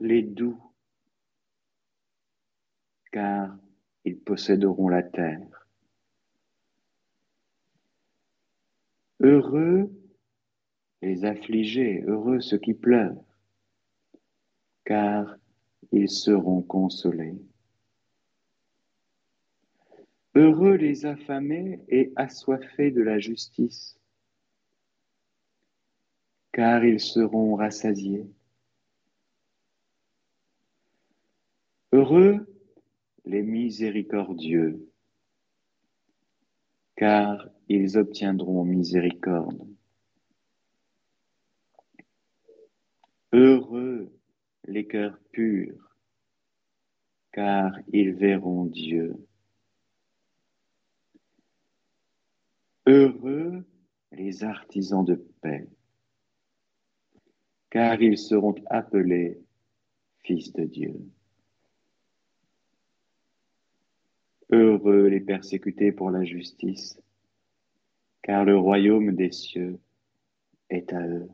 les 0.00 0.20
doux, 0.20 0.60
car 3.10 3.56
ils 4.04 4.18
posséderont 4.18 4.90
la 4.90 5.02
terre. 5.02 5.66
Heureux 9.20 9.90
les 11.00 11.24
affligés, 11.24 12.02
heureux 12.02 12.40
ceux 12.40 12.58
qui 12.58 12.74
pleurent, 12.74 13.24
car 14.84 15.38
ils 15.92 16.10
seront 16.10 16.62
consolés. 16.62 17.36
Heureux 20.34 20.74
les 20.74 21.06
affamés 21.06 21.80
et 21.88 22.12
assoiffés 22.16 22.90
de 22.90 23.02
la 23.02 23.18
justice, 23.18 23.98
car 26.52 26.84
ils 26.84 27.00
seront 27.00 27.54
rassasiés. 27.54 28.26
Heureux 31.92 32.46
les 33.24 33.42
miséricordieux, 33.42 34.90
car 36.96 37.48
ils 37.68 37.96
obtiendront 37.96 38.64
miséricorde. 38.64 39.66
Heureux 43.32 44.13
les 44.66 44.86
cœurs 44.86 45.18
purs, 45.32 45.96
car 47.32 47.76
ils 47.92 48.12
verront 48.12 48.66
Dieu. 48.66 49.14
Heureux 52.86 53.64
les 54.12 54.44
artisans 54.44 55.04
de 55.04 55.14
paix, 55.40 55.68
car 57.70 58.00
ils 58.00 58.18
seront 58.18 58.54
appelés 58.66 59.40
fils 60.22 60.52
de 60.52 60.64
Dieu. 60.64 60.94
Heureux 64.50 65.06
les 65.08 65.20
persécutés 65.20 65.90
pour 65.90 66.10
la 66.10 66.24
justice, 66.24 67.00
car 68.22 68.44
le 68.44 68.56
royaume 68.56 69.12
des 69.12 69.32
cieux 69.32 69.78
est 70.70 70.92
à 70.92 71.06
eux. 71.06 71.28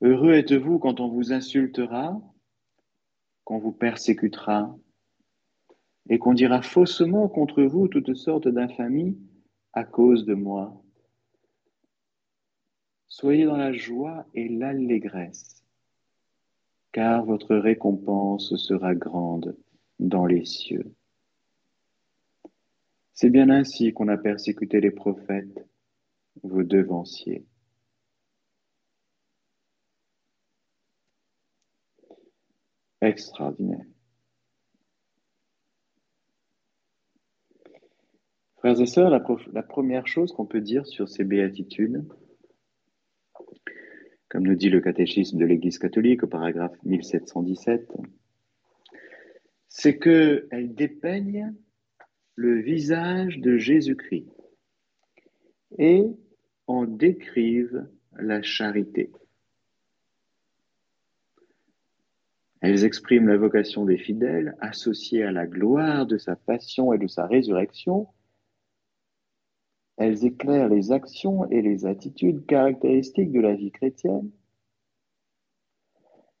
Heureux 0.00 0.32
êtes-vous 0.34 0.78
quand 0.78 1.00
on 1.00 1.08
vous 1.08 1.32
insultera, 1.32 2.20
qu'on 3.44 3.58
vous 3.58 3.72
persécutera, 3.72 4.78
et 6.08 6.18
qu'on 6.18 6.34
dira 6.34 6.62
faussement 6.62 7.28
contre 7.28 7.62
vous 7.64 7.88
toutes 7.88 8.14
sortes 8.14 8.48
d'infamies 8.48 9.18
à 9.72 9.84
cause 9.84 10.24
de 10.24 10.34
moi. 10.34 10.80
Soyez 13.08 13.44
dans 13.44 13.56
la 13.56 13.72
joie 13.72 14.24
et 14.34 14.48
l'allégresse, 14.48 15.64
car 16.92 17.24
votre 17.24 17.56
récompense 17.56 18.54
sera 18.54 18.94
grande 18.94 19.56
dans 19.98 20.26
les 20.26 20.44
cieux. 20.44 20.94
C'est 23.14 23.30
bien 23.30 23.50
ainsi 23.50 23.92
qu'on 23.92 24.06
a 24.06 24.16
persécuté 24.16 24.80
les 24.80 24.92
prophètes, 24.92 25.66
vos 26.44 26.62
devanciers. 26.62 27.47
Extraordinaire. 33.00 33.84
Frères 38.58 38.80
et 38.80 38.86
sœurs, 38.86 39.10
la, 39.10 39.62
première 39.62 40.08
chose 40.08 40.32
qu'on 40.32 40.46
peut 40.46 40.60
dire 40.60 40.84
sur 40.84 41.08
ces 41.08 41.22
béatitudes, 41.22 42.04
comme 44.28 44.42
nous 44.42 44.56
dit 44.56 44.68
le 44.68 44.80
catéchisme 44.80 45.38
de 45.38 45.44
l'Église 45.44 45.78
catholique 45.78 46.24
au 46.24 46.26
paragraphe 46.26 46.76
1717, 46.82 47.92
c'est 49.68 49.98
qu'elles 49.98 50.74
dépeignent 50.74 51.54
le 52.34 52.60
visage 52.60 53.38
de 53.38 53.58
Jésus-Christ 53.58 54.28
et 55.78 56.04
en 56.66 56.84
décrivent 56.84 57.86
la 58.18 58.42
charité. 58.42 59.12
Elles 62.60 62.84
expriment 62.84 63.28
la 63.28 63.36
vocation 63.36 63.84
des 63.84 63.98
fidèles 63.98 64.56
associée 64.60 65.22
à 65.22 65.30
la 65.30 65.46
gloire 65.46 66.06
de 66.06 66.18
sa 66.18 66.34
passion 66.34 66.92
et 66.92 66.98
de 66.98 67.06
sa 67.06 67.26
résurrection. 67.26 68.08
Elles 69.96 70.24
éclairent 70.24 70.68
les 70.68 70.92
actions 70.92 71.48
et 71.50 71.62
les 71.62 71.86
attitudes 71.86 72.46
caractéristiques 72.46 73.32
de 73.32 73.40
la 73.40 73.54
vie 73.54 73.70
chrétienne. 73.70 74.30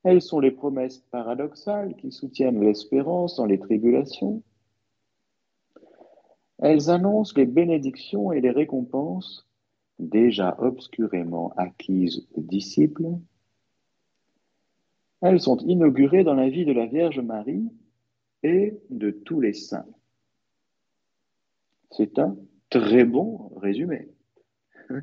Elles 0.04 0.22
sont 0.22 0.40
les 0.40 0.52
promesses 0.52 0.98
paradoxales 1.10 1.94
qui 1.96 2.12
soutiennent 2.12 2.60
l'espérance 2.60 3.36
dans 3.36 3.46
les 3.46 3.58
tribulations. 3.58 4.42
Elles 6.60 6.90
annoncent 6.90 7.34
les 7.36 7.46
bénédictions 7.46 8.32
et 8.32 8.40
les 8.40 8.50
récompenses 8.50 9.48
déjà 9.98 10.56
obscurément 10.60 11.52
acquises 11.56 12.26
aux 12.34 12.42
disciples. 12.42 13.06
Elles 15.20 15.40
sont 15.40 15.58
inaugurées 15.58 16.24
dans 16.24 16.34
la 16.34 16.48
vie 16.48 16.64
de 16.64 16.72
la 16.72 16.86
Vierge 16.86 17.20
Marie 17.20 17.68
et 18.42 18.78
de 18.90 19.10
tous 19.10 19.40
les 19.40 19.52
saints. 19.52 19.86
C'est 21.90 22.18
un 22.18 22.36
très 22.70 23.04
bon 23.04 23.50
résumé, 23.56 24.08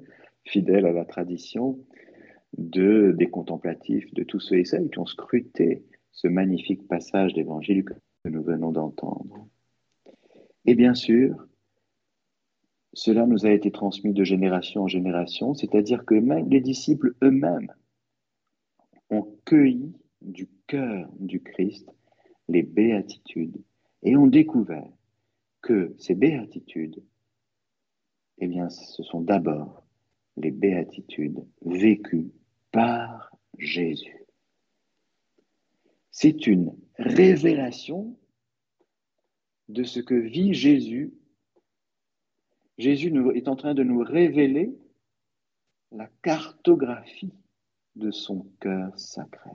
fidèle 0.46 0.86
à 0.86 0.94
la 0.94 1.06
tradition 1.06 1.80
de, 2.58 3.14
des 3.18 3.30
contemplatifs, 3.30 4.14
de 4.14 4.24
tous 4.24 4.40
ceux 4.40 4.60
et 4.60 4.66
celles 4.66 4.90
qui 4.90 5.00
ont 5.00 5.06
scruté 5.06 5.84
ce 6.12 6.28
magnifique 6.28 6.88
passage 6.88 7.34
d'évangile 7.34 7.84
que 7.84 8.30
nous 8.30 8.44
venons 8.44 8.72
d'entendre. 8.72 9.48
Et 10.66 10.76
bien 10.76 10.94
sûr, 10.94 11.48
cela 12.94 13.26
nous 13.26 13.46
a 13.46 13.52
été 13.52 13.72
transmis 13.72 14.14
de 14.14 14.24
génération 14.24 14.84
en 14.84 14.88
génération, 14.88 15.54
c'est-à-dire 15.54 16.06
que 16.06 16.16
même 16.16 16.50
les 16.50 16.62
disciples 16.62 17.14
eux-mêmes 17.22 17.74
ont 19.10 19.38
cueilli 19.44 19.94
du 20.26 20.50
cœur 20.68 21.10
du 21.20 21.42
Christ 21.42 21.90
les 22.48 22.64
béatitudes 22.64 23.62
et 24.04 24.16
ont 24.16 24.28
découvert 24.28 24.92
que 25.62 25.96
ces 25.98 26.14
béatitudes, 26.14 27.04
eh 28.38 28.48
bien, 28.48 28.70
ce 28.70 29.04
sont 29.04 29.22
d'abord 29.22 29.84
les 30.38 30.52
béatitudes 30.52 31.46
vécues 31.62 32.32
par 32.72 33.32
Jésus. 33.58 34.26
C'est 36.12 36.46
une 36.48 36.76
révélation 36.98 38.18
de 39.70 39.84
ce 39.84 40.00
que 40.00 40.16
vit 40.16 40.54
Jésus. 40.54 41.14
Jésus 42.78 43.14
est 43.36 43.48
en 43.48 43.56
train 43.56 43.74
de 43.74 43.84
nous 43.84 44.00
révéler 44.00 44.78
la 45.92 46.08
cartographie 46.22 47.34
de 47.96 48.12
son 48.12 48.48
cœur 48.60 48.98
sacré. 49.00 49.52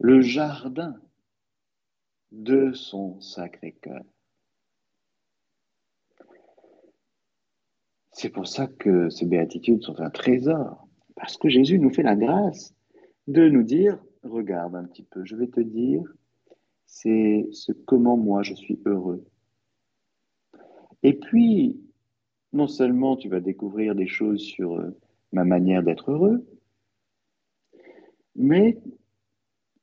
Le 0.00 0.20
jardin 0.20 0.94
de 2.30 2.72
son 2.72 3.20
sacré 3.20 3.72
cœur. 3.72 4.04
C'est 8.12 8.30
pour 8.30 8.46
ça 8.46 8.66
que 8.66 9.10
ces 9.10 9.26
béatitudes 9.26 9.82
sont 9.82 10.00
un 10.00 10.10
trésor, 10.10 10.88
parce 11.14 11.36
que 11.36 11.48
Jésus 11.48 11.78
nous 11.78 11.90
fait 11.90 12.02
la 12.02 12.16
grâce 12.16 12.74
de 13.28 13.48
nous 13.48 13.62
dire, 13.62 13.98
regarde 14.22 14.74
un 14.74 14.84
petit 14.84 15.04
peu, 15.04 15.24
je 15.24 15.36
vais 15.36 15.46
te 15.46 15.60
dire 15.60 16.02
c'est 16.86 17.46
ce 17.52 17.72
comment 17.72 18.16
moi 18.16 18.42
je 18.42 18.54
suis 18.54 18.80
heureux. 18.86 19.24
Et 21.02 21.12
puis, 21.14 21.80
non 22.52 22.66
seulement 22.66 23.16
tu 23.16 23.28
vas 23.28 23.40
découvrir 23.40 23.94
des 23.94 24.08
choses 24.08 24.40
sur 24.40 24.82
ma 25.32 25.44
manière 25.44 25.82
d'être 25.82 26.10
heureux, 26.10 26.44
mais 28.34 28.78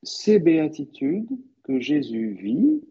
ces 0.05 0.39
béatitudes 0.39 1.29
que 1.63 1.79
Jésus 1.79 2.33
vit, 2.33 2.81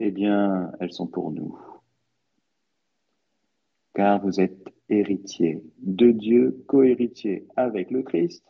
eh 0.00 0.10
bien, 0.10 0.72
elles 0.80 0.92
sont 0.92 1.06
pour 1.06 1.32
nous. 1.32 1.58
Car 3.94 4.22
vous 4.22 4.40
êtes 4.40 4.72
héritiers 4.88 5.62
de 5.78 6.10
Dieu, 6.12 6.62
cohéritiers 6.66 7.46
avec 7.56 7.90
le 7.90 8.02
Christ, 8.02 8.44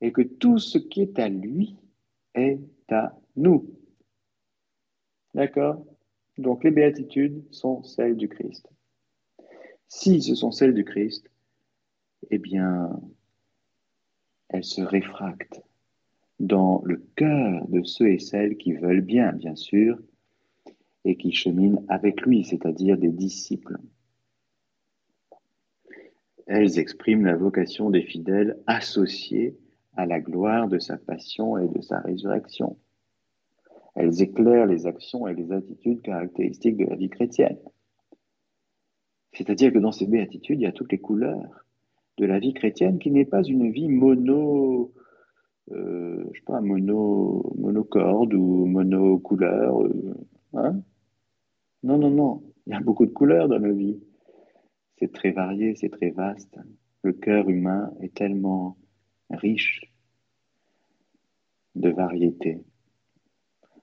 et 0.00 0.12
que 0.12 0.22
tout 0.22 0.58
ce 0.58 0.78
qui 0.78 1.02
est 1.02 1.18
à 1.18 1.28
lui 1.28 1.76
est 2.34 2.60
à 2.88 3.18
nous. 3.36 3.76
D'accord? 5.34 5.84
Donc 6.38 6.64
les 6.64 6.70
béatitudes 6.70 7.44
sont 7.52 7.82
celles 7.82 8.16
du 8.16 8.28
Christ. 8.28 8.66
Si 9.88 10.22
ce 10.22 10.34
sont 10.34 10.52
celles 10.52 10.74
du 10.74 10.84
Christ, 10.84 11.28
eh 12.30 12.38
bien, 12.38 13.00
elles 14.50 14.64
se 14.64 14.82
réfractent 14.82 15.62
dans 16.38 16.82
le 16.84 17.02
cœur 17.16 17.66
de 17.68 17.82
ceux 17.82 18.08
et 18.08 18.18
celles 18.18 18.56
qui 18.56 18.72
veulent 18.72 19.00
bien, 19.00 19.32
bien 19.32 19.54
sûr, 19.54 19.98
et 21.04 21.16
qui 21.16 21.32
cheminent 21.32 21.82
avec 21.88 22.22
lui, 22.22 22.44
c'est-à-dire 22.44 22.98
des 22.98 23.10
disciples. 23.10 23.78
Elles 26.46 26.78
expriment 26.78 27.26
la 27.26 27.36
vocation 27.36 27.90
des 27.90 28.02
fidèles 28.02 28.58
associés 28.66 29.56
à 29.96 30.06
la 30.06 30.20
gloire 30.20 30.68
de 30.68 30.78
sa 30.78 30.96
passion 30.96 31.56
et 31.58 31.68
de 31.68 31.80
sa 31.80 32.00
résurrection. 32.00 32.76
Elles 33.94 34.22
éclairent 34.22 34.66
les 34.66 34.86
actions 34.86 35.26
et 35.26 35.34
les 35.34 35.52
attitudes 35.52 36.02
caractéristiques 36.02 36.76
de 36.76 36.86
la 36.86 36.96
vie 36.96 37.10
chrétienne. 37.10 37.58
C'est-à-dire 39.32 39.72
que 39.72 39.78
dans 39.78 39.92
ces 39.92 40.06
béatitudes, 40.06 40.60
il 40.60 40.64
y 40.64 40.66
a 40.66 40.72
toutes 40.72 40.92
les 40.92 40.98
couleurs 40.98 41.64
de 42.20 42.26
la 42.26 42.38
vie 42.38 42.52
chrétienne 42.52 42.98
qui 42.98 43.10
n'est 43.10 43.24
pas 43.24 43.42
une 43.42 43.72
vie 43.72 43.88
mono, 43.88 44.92
euh, 45.72 46.22
je 46.32 46.38
sais 46.38 46.44
pas, 46.44 46.60
mono, 46.60 47.54
monocorde 47.58 48.34
ou 48.34 48.66
monocouleur. 48.66 49.80
Euh, 49.80 50.14
hein? 50.52 50.82
Non, 51.82 51.96
non, 51.96 52.10
non. 52.10 52.42
Il 52.66 52.74
y 52.74 52.76
a 52.76 52.80
beaucoup 52.80 53.06
de 53.06 53.10
couleurs 53.10 53.48
dans 53.48 53.58
nos 53.58 53.74
vies. 53.74 54.02
C'est 54.98 55.10
très 55.10 55.30
varié, 55.30 55.74
c'est 55.76 55.88
très 55.88 56.10
vaste. 56.10 56.58
Le 57.02 57.14
cœur 57.14 57.48
humain 57.48 57.90
est 58.02 58.14
tellement 58.14 58.76
riche 59.30 59.90
de 61.74 61.88
variété. 61.88 62.58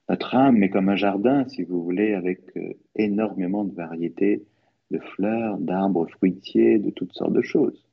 Notre 0.09 0.35
âme 0.35 0.61
est 0.61 0.69
comme 0.69 0.89
un 0.89 0.95
jardin, 0.95 1.47
si 1.47 1.63
vous 1.63 1.83
voulez, 1.83 2.13
avec 2.13 2.55
euh, 2.55 2.73
énormément 2.95 3.63
de 3.63 3.73
variétés 3.73 4.45
de 4.91 4.99
fleurs, 4.99 5.57
d'arbres 5.57 6.07
fruitiers, 6.07 6.77
de 6.77 6.91
toutes 6.91 7.13
sortes 7.13 7.33
de 7.33 7.41
choses. 7.41 7.86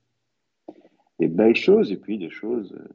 Des 1.19 1.29
belles 1.29 1.57
choses 1.57 1.93
et 1.93 1.97
puis 1.97 2.19
des 2.19 2.31
choses 2.31 2.73
euh, 2.73 2.89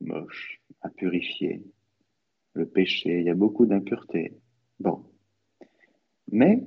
moches, 0.00 0.60
à 0.80 0.88
purifier. 0.88 1.62
Le 2.54 2.66
péché, 2.66 3.20
il 3.20 3.26
y 3.26 3.30
a 3.30 3.34
beaucoup 3.34 3.66
d'impuretés. 3.66 4.38
Bon. 4.80 5.04
Mais 6.32 6.66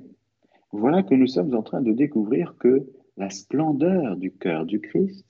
voilà 0.72 1.02
que 1.02 1.14
nous 1.14 1.26
sommes 1.26 1.54
en 1.54 1.62
train 1.62 1.82
de 1.82 1.92
découvrir 1.92 2.56
que 2.56 2.88
la 3.16 3.30
splendeur 3.30 4.16
du 4.16 4.32
cœur 4.32 4.64
du 4.64 4.80
Christ, 4.80 5.26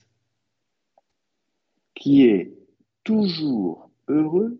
qui 1.95 2.23
est 2.23 2.53
toujours 3.03 3.89
heureux, 4.07 4.59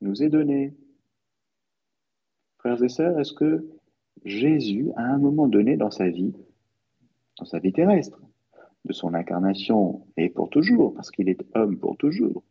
nous 0.00 0.22
est 0.22 0.28
donné. 0.28 0.74
Frères 2.58 2.82
et 2.82 2.88
sœurs, 2.88 3.18
est-ce 3.18 3.32
que 3.32 3.66
Jésus, 4.24 4.90
à 4.96 5.02
un 5.02 5.18
moment 5.18 5.48
donné 5.48 5.76
dans 5.76 5.90
sa 5.90 6.08
vie, 6.08 6.34
dans 7.38 7.44
sa 7.44 7.58
vie 7.58 7.72
terrestre, 7.72 8.20
de 8.84 8.92
son 8.92 9.14
incarnation 9.14 10.06
et 10.16 10.28
pour 10.28 10.50
toujours, 10.50 10.94
parce 10.94 11.10
qu'il 11.10 11.28
est 11.28 11.44
homme 11.54 11.78
pour 11.78 11.96
toujours, 11.96 12.42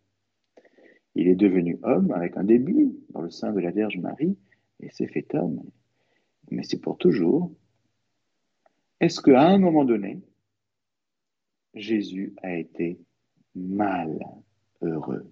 il 1.15 1.27
est 1.27 1.35
devenu 1.35 1.77
homme 1.83 2.11
avec 2.11 2.37
un 2.37 2.43
début 2.43 2.95
dans 3.09 3.21
le 3.21 3.29
sein 3.29 3.51
de 3.51 3.59
la 3.59 3.71
Vierge 3.71 3.97
Marie 3.97 4.37
et 4.79 4.89
s'est 4.89 5.07
fait 5.07 5.35
homme, 5.35 5.61
mais 6.49 6.63
c'est 6.63 6.79
pour 6.79 6.97
toujours. 6.97 7.51
est-ce 8.99 9.21
qu'à 9.21 9.41
un 9.41 9.57
moment 9.57 9.85
donné, 9.85 10.21
Jésus 11.73 12.33
a 12.43 12.55
été 12.55 12.99
mal 13.55 14.19
heureux 14.81 15.29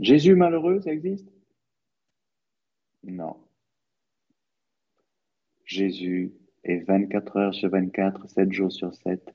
Jésus 0.00 0.34
malheureux, 0.34 0.80
ça 0.80 0.92
existe? 0.92 1.30
Non. 3.04 3.36
Jésus 5.66 6.32
est 6.64 6.78
24 6.80 7.36
heures 7.36 7.54
sur 7.54 7.70
24, 7.70 8.28
7 8.28 8.52
jours 8.52 8.72
sur 8.72 8.94
7, 8.94 9.34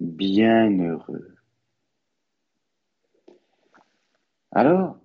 bien 0.00 0.70
heureux. 0.78 1.34
Alors, 4.52 4.98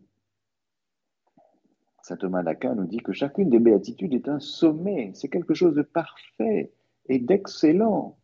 saint 2.04 2.18
Thomas 2.18 2.44
d'Aquin 2.44 2.76
nous 2.76 2.88
dit 2.88 2.98
que 2.98 3.14
chacune 3.14 3.50
des 3.50 3.60
béatitudes 3.60 4.14
est 4.14 4.28
un 4.28 4.40
sommet, 4.40 5.12
c'est 5.14 5.30
quelque 5.30 5.54
chose 5.54 5.76
de 5.76 5.82
parfait 5.82 6.74
et 7.08 7.20
d'excellent, 7.20 8.18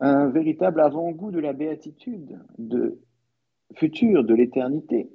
un 0.00 0.28
véritable 0.28 0.80
avant-goût 0.80 1.30
de 1.30 1.40
la 1.40 1.52
béatitude, 1.52 2.40
de 2.58 3.00
futur, 3.74 4.24
de 4.24 4.34
l'éternité. 4.34 5.10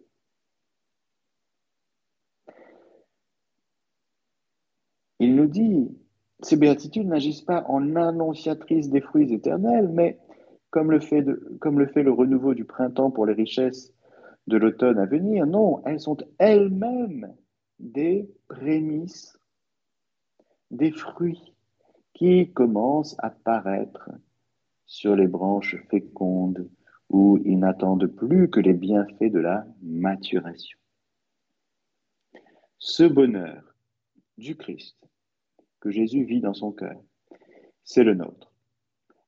Il 5.20 5.36
nous 5.36 5.48
dit, 5.48 5.90
ces 6.46 6.58
béatitudes 6.58 7.08
n'agissent 7.08 7.42
pas 7.42 7.64
en 7.68 7.96
annonciatrices 7.96 8.90
des 8.90 9.02
fruits 9.02 9.34
éternels, 9.34 9.90
mais 9.90 10.20
comme 10.70 10.92
le, 10.92 11.00
fait 11.00 11.26
comme 11.60 11.80
le 11.80 11.88
fait 11.88 12.04
le 12.04 12.12
renouveau 12.12 12.54
du 12.54 12.66
printemps 12.66 13.12
pour 13.12 13.26
les 13.26 13.34
richesses 13.34 13.94
de 14.48 14.58
l'automne 14.58 15.00
à 15.00 15.06
venir, 15.06 15.46
non, 15.46 15.82
elles 15.86 16.00
sont 16.00 16.18
elles-mêmes 16.38 17.34
des 17.80 18.30
prémices, 18.48 19.38
des 20.72 20.92
fruits 20.92 21.54
qui 22.14 22.52
commencent 22.52 23.16
à 23.20 23.30
paraître 23.30 24.10
sur 24.86 25.16
les 25.16 25.28
branches 25.28 25.78
fécondes 25.90 26.70
où 27.10 27.40
ils 27.46 27.60
n'attendent 27.60 28.08
plus 28.08 28.50
que 28.50 28.60
les 28.60 28.74
bienfaits 28.74 29.32
de 29.32 29.40
la 29.40 29.66
maturation. 29.82 30.78
Ce 32.80 33.04
bonheur 33.04 33.64
du 34.38 34.56
Christ 34.56 34.98
que 35.84 35.92
Jésus 35.92 36.24
vit 36.24 36.40
dans 36.40 36.54
son 36.54 36.72
cœur, 36.72 36.98
c'est 37.84 38.06
le 38.06 38.14
nôtre. 38.14 38.54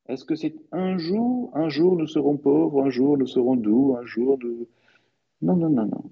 Est-ce 0.07 0.23
que 0.23 0.35
c'est 0.35 0.55
un 0.71 0.97
jour, 0.97 1.51
un 1.53 1.67
jour 1.67 1.97
nous 1.97 2.07
serons 2.07 2.37
pauvres, 2.37 2.81
un 2.81 2.89
jour 2.89 3.17
nous 3.17 3.27
serons 3.27 3.57
doux, 3.57 3.97
un 3.99 4.05
jour 4.05 4.39
nous... 4.41 4.65
Non, 5.41 5.57
non, 5.57 5.69
non, 5.69 5.85
non. 5.85 6.11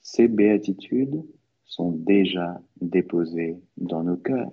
Ces 0.00 0.26
béatitudes 0.26 1.22
sont 1.66 1.90
déjà 1.90 2.62
déposées 2.80 3.58
dans 3.76 4.02
nos 4.04 4.16
cœurs. 4.16 4.50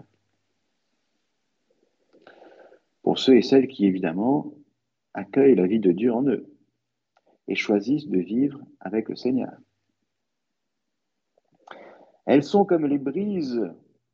Pour 3.01 3.17
ceux 3.17 3.37
et 3.37 3.41
celles 3.41 3.69
qui, 3.69 3.85
évidemment, 3.85 4.53
accueillent 5.13 5.55
la 5.55 5.65
vie 5.65 5.79
de 5.79 5.93
Dieu 5.93 6.11
en 6.11 6.27
eux 6.27 6.45
et 7.47 7.55
choisissent 7.55 8.09
de 8.09 8.19
vivre 8.19 8.59
avec 8.81 9.07
le 9.07 9.15
Seigneur. 9.15 9.55
Elles 12.25 12.43
sont 12.43 12.65
comme 12.65 12.85
les 12.85 12.97
brises 12.97 13.61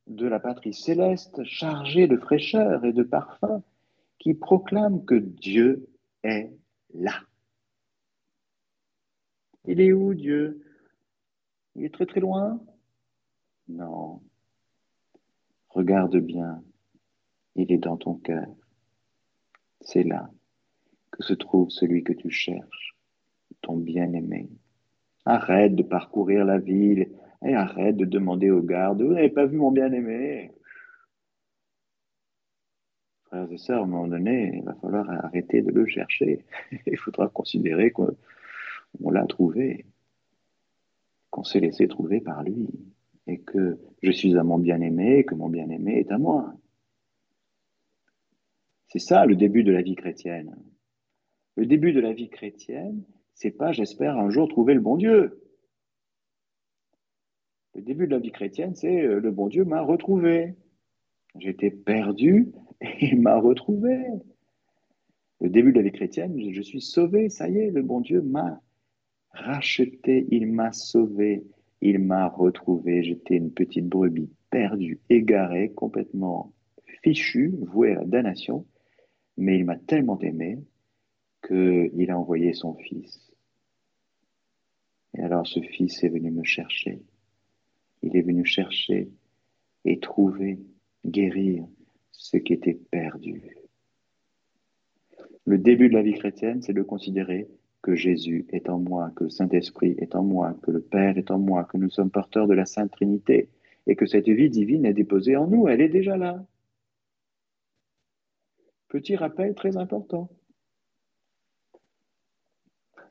de 0.07 0.27
la 0.27 0.39
patrie 0.39 0.73
céleste 0.73 1.43
chargée 1.43 2.07
de 2.07 2.17
fraîcheur 2.17 2.83
et 2.85 2.93
de 2.93 3.03
parfum 3.03 3.63
qui 4.19 4.33
proclament 4.33 5.03
que 5.05 5.15
Dieu 5.15 5.87
est 6.23 6.51
là. 6.93 7.15
Il 9.65 9.79
est 9.79 9.93
où 9.93 10.13
Dieu? 10.13 10.65
Il 11.75 11.85
est 11.85 11.93
très 11.93 12.05
très 12.05 12.19
loin? 12.19 12.61
Non. 13.67 14.21
Regarde 15.69 16.17
bien, 16.17 16.61
il 17.55 17.71
est 17.71 17.77
dans 17.77 17.97
ton 17.97 18.15
cœur. 18.15 18.47
C'est 19.79 20.03
là 20.03 20.29
que 21.11 21.23
se 21.23 21.33
trouve 21.33 21.69
celui 21.69 22.03
que 22.03 22.13
tu 22.13 22.29
cherches, 22.29 22.95
ton 23.61 23.77
bien-aimé. 23.77 24.49
Arrête 25.25 25.75
de 25.75 25.83
parcourir 25.83 26.45
la 26.45 26.57
ville 26.57 27.11
et 27.43 27.55
arrête 27.55 27.97
de 27.97 28.05
demander 28.05 28.51
aux 28.51 28.61
gardes, 28.61 29.01
vous 29.01 29.13
n'avez 29.13 29.29
pas 29.29 29.45
vu 29.45 29.57
mon 29.57 29.71
bien-aimé 29.71 30.51
Frères 33.25 33.51
et 33.51 33.57
sœurs, 33.57 33.81
à 33.81 33.83
un 33.83 33.87
moment 33.87 34.07
donné, 34.07 34.57
il 34.57 34.63
va 34.63 34.75
falloir 34.75 35.09
arrêter 35.09 35.61
de 35.61 35.71
le 35.71 35.85
chercher. 35.85 36.43
il 36.85 36.97
faudra 36.97 37.29
considérer 37.29 37.91
qu'on 37.91 38.15
l'a 39.09 39.25
trouvé, 39.25 39.85
qu'on 41.29 41.45
s'est 41.45 41.61
laissé 41.61 41.87
trouver 41.87 42.19
par 42.19 42.43
lui, 42.43 42.67
et 43.27 43.39
que 43.39 43.79
je 44.03 44.11
suis 44.11 44.37
à 44.37 44.43
mon 44.43 44.59
bien-aimé, 44.59 45.23
que 45.23 45.35
mon 45.35 45.47
bien-aimé 45.47 45.99
est 45.99 46.11
à 46.11 46.17
moi. 46.17 46.53
C'est 48.89 48.99
ça 48.99 49.25
le 49.25 49.37
début 49.37 49.63
de 49.63 49.71
la 49.71 49.81
vie 49.81 49.95
chrétienne. 49.95 50.53
Le 51.55 51.65
début 51.65 51.93
de 51.93 52.01
la 52.01 52.11
vie 52.11 52.29
chrétienne, 52.29 53.03
c'est 53.33 53.51
pas 53.51 53.71
j'espère 53.71 54.17
un 54.17 54.29
jour 54.29 54.49
trouver 54.49 54.73
le 54.73 54.81
bon 54.81 54.97
Dieu. 54.97 55.41
Le 57.75 57.81
début 57.81 58.05
de 58.05 58.11
la 58.11 58.19
vie 58.19 58.31
chrétienne, 58.31 58.75
c'est 58.75 59.01
euh, 59.01 59.19
le 59.19 59.31
bon 59.31 59.47
Dieu 59.47 59.63
m'a 59.63 59.81
retrouvé. 59.81 60.55
J'étais 61.39 61.71
perdu 61.71 62.51
il 63.01 63.21
m'a 63.21 63.37
retrouvé. 63.37 64.05
Le 65.39 65.49
début 65.49 65.71
de 65.71 65.77
la 65.77 65.83
vie 65.83 65.91
chrétienne, 65.91 66.39
je 66.51 66.61
suis 66.61 66.81
sauvé, 66.81 67.29
ça 67.29 67.49
y 67.49 67.57
est, 67.57 67.71
le 67.71 67.81
bon 67.81 68.01
Dieu 68.01 68.21
m'a 68.21 68.61
racheté, 69.31 70.27
il 70.29 70.47
m'a 70.47 70.71
sauvé, 70.71 71.43
il 71.81 71.99
m'a 71.99 72.27
retrouvé. 72.27 73.03
J'étais 73.03 73.37
une 73.37 73.51
petite 73.51 73.87
brebis 73.87 74.29
perdue, 74.49 74.99
égarée, 75.09 75.71
complètement 75.71 76.53
fichue, 77.03 77.55
vouée 77.61 77.93
à 77.93 77.95
la 77.95 78.05
damnation, 78.05 78.65
mais 79.37 79.57
il 79.57 79.65
m'a 79.65 79.77
tellement 79.77 80.19
aimé 80.19 80.59
qu'il 81.47 82.11
a 82.11 82.19
envoyé 82.19 82.53
son 82.53 82.75
fils. 82.75 83.31
Et 85.17 85.21
alors 85.21 85.47
ce 85.47 85.59
fils 85.59 86.03
est 86.03 86.09
venu 86.09 86.29
me 86.29 86.43
chercher 86.43 87.01
il 88.01 88.15
est 88.15 88.21
venu 88.21 88.45
chercher 88.45 89.09
et 89.85 89.99
trouver, 89.99 90.59
guérir 91.05 91.65
ce 92.11 92.37
qui 92.37 92.53
était 92.53 92.79
perdu. 92.91 93.57
Le 95.45 95.57
début 95.57 95.89
de 95.89 95.95
la 95.95 96.03
vie 96.03 96.13
chrétienne, 96.13 96.61
c'est 96.61 96.73
de 96.73 96.83
considérer 96.83 97.47
que 97.81 97.95
Jésus 97.95 98.45
est 98.49 98.69
en 98.69 98.77
moi, 98.79 99.11
que 99.15 99.23
le 99.23 99.29
Saint-Esprit 99.29 99.95
est 99.97 100.15
en 100.15 100.23
moi, 100.23 100.55
que 100.61 100.71
le 100.71 100.81
Père 100.81 101.17
est 101.17 101.31
en 101.31 101.39
moi, 101.39 101.63
que 101.63 101.77
nous 101.77 101.89
sommes 101.89 102.11
porteurs 102.11 102.47
de 102.47 102.53
la 102.53 102.65
Sainte 102.65 102.91
Trinité 102.91 103.49
et 103.87 103.95
que 103.95 104.05
cette 104.05 104.29
vie 104.29 104.49
divine 104.49 104.85
est 104.85 104.93
déposée 104.93 105.35
en 105.35 105.47
nous, 105.47 105.67
elle 105.67 105.81
est 105.81 105.89
déjà 105.89 106.15
là. 106.15 106.45
Petit 108.87 109.15
rappel 109.15 109.55
très 109.55 109.77
important. 109.77 110.29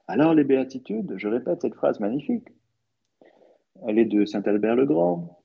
Alors 0.06 0.34
les 0.34 0.44
béatitudes, 0.44 1.14
je 1.16 1.28
répète 1.28 1.62
cette 1.62 1.74
phrase 1.74 1.98
magnifique. 1.98 2.48
Elle 3.86 3.98
est 3.98 4.04
de 4.04 4.24
Saint 4.24 4.42
Albert 4.42 4.76
le 4.76 4.86
Grand. 4.86 5.42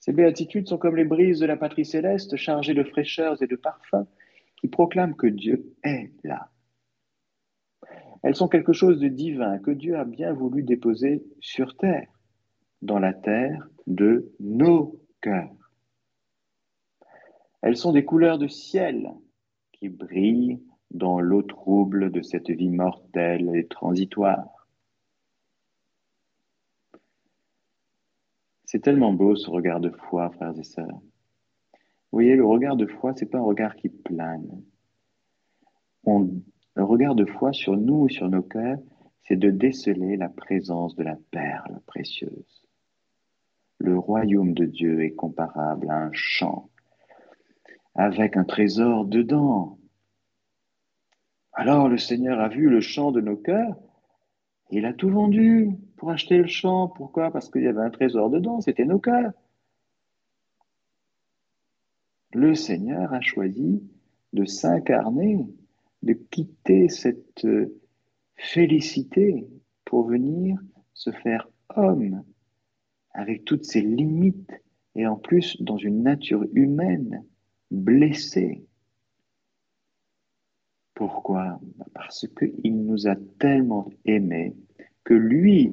Ces 0.00 0.12
béatitudes 0.12 0.68
sont 0.68 0.78
comme 0.78 0.96
les 0.96 1.04
brises 1.04 1.40
de 1.40 1.46
la 1.46 1.56
patrie 1.56 1.84
céleste 1.84 2.36
chargées 2.36 2.74
de 2.74 2.84
fraîcheurs 2.84 3.42
et 3.42 3.46
de 3.46 3.56
parfums 3.56 4.06
qui 4.56 4.68
proclament 4.68 5.16
que 5.16 5.26
Dieu 5.26 5.74
est 5.82 6.12
là. 6.24 6.50
Elles 8.22 8.34
sont 8.34 8.48
quelque 8.48 8.72
chose 8.72 9.00
de 9.00 9.08
divin 9.08 9.58
que 9.58 9.70
Dieu 9.70 9.96
a 9.96 10.04
bien 10.04 10.32
voulu 10.32 10.62
déposer 10.62 11.24
sur 11.40 11.76
terre, 11.76 12.08
dans 12.82 12.98
la 12.98 13.12
terre 13.12 13.68
de 13.86 14.32
nos 14.40 15.00
cœurs. 15.20 15.72
Elles 17.62 17.76
sont 17.76 17.92
des 17.92 18.04
couleurs 18.04 18.38
de 18.38 18.48
ciel 18.48 19.10
qui 19.72 19.88
brillent 19.88 20.60
dans 20.90 21.20
l'eau 21.20 21.42
trouble 21.42 22.10
de 22.10 22.22
cette 22.22 22.50
vie 22.50 22.70
mortelle 22.70 23.50
et 23.54 23.66
transitoire. 23.66 24.55
C'est 28.66 28.82
tellement 28.82 29.12
beau 29.12 29.36
ce 29.36 29.48
regard 29.48 29.80
de 29.80 29.90
foi, 29.90 30.30
frères 30.30 30.58
et 30.58 30.64
sœurs. 30.64 31.00
Vous 32.10 32.18
voyez, 32.18 32.36
le 32.36 32.44
regard 32.44 32.76
de 32.76 32.86
foi, 32.86 33.12
c'est 33.14 33.26
pas 33.26 33.38
un 33.38 33.42
regard 33.42 33.76
qui 33.76 33.88
plane. 33.88 34.62
le 36.04 36.84
regard 36.84 37.14
de 37.14 37.24
foi 37.24 37.52
sur 37.52 37.76
nous, 37.76 38.08
sur 38.08 38.28
nos 38.28 38.42
cœurs, 38.42 38.78
c'est 39.22 39.36
de 39.36 39.50
déceler 39.50 40.16
la 40.16 40.28
présence 40.28 40.94
de 40.96 41.02
la 41.02 41.16
perle 41.30 41.80
précieuse. 41.86 42.66
Le 43.78 43.98
royaume 43.98 44.52
de 44.52 44.64
Dieu 44.64 45.02
est 45.02 45.14
comparable 45.14 45.90
à 45.90 45.96
un 45.96 46.12
champ 46.12 46.68
avec 47.94 48.36
un 48.36 48.44
trésor 48.44 49.06
dedans. 49.06 49.78
Alors 51.52 51.88
le 51.88 51.96
Seigneur 51.96 52.40
a 52.40 52.48
vu 52.48 52.68
le 52.68 52.80
champ 52.80 53.10
de 53.10 53.20
nos 53.20 53.36
cœurs 53.36 53.76
il 54.70 54.84
a 54.84 54.92
tout 54.92 55.10
vendu 55.10 55.70
pour 55.96 56.10
acheter 56.10 56.38
le 56.38 56.46
champ. 56.46 56.88
Pourquoi? 56.88 57.30
Parce 57.30 57.50
qu'il 57.50 57.62
y 57.62 57.68
avait 57.68 57.82
un 57.82 57.90
trésor 57.90 58.30
dedans, 58.30 58.60
c'était 58.60 58.84
nos 58.84 58.98
cœurs. 58.98 59.32
Le 62.32 62.54
Seigneur 62.54 63.12
a 63.12 63.20
choisi 63.20 63.82
de 64.32 64.44
s'incarner, 64.44 65.38
de 66.02 66.12
quitter 66.12 66.88
cette 66.88 67.44
euh, 67.44 67.80
félicité 68.34 69.46
pour 69.84 70.06
venir 70.06 70.58
se 70.92 71.10
faire 71.10 71.48
homme 71.74 72.22
avec 73.12 73.44
toutes 73.44 73.64
ses 73.64 73.80
limites, 73.80 74.52
et 74.94 75.06
en 75.06 75.16
plus 75.16 75.60
dans 75.62 75.78
une 75.78 76.02
nature 76.02 76.44
humaine 76.52 77.24
blessée. 77.70 78.66
Pourquoi? 80.94 81.60
Parce 81.94 82.26
qu'il 82.28 82.84
nous 82.84 83.06
a 83.06 83.16
tellement 83.38 83.90
aimés 84.04 84.54
que 85.04 85.14
lui, 85.14 85.72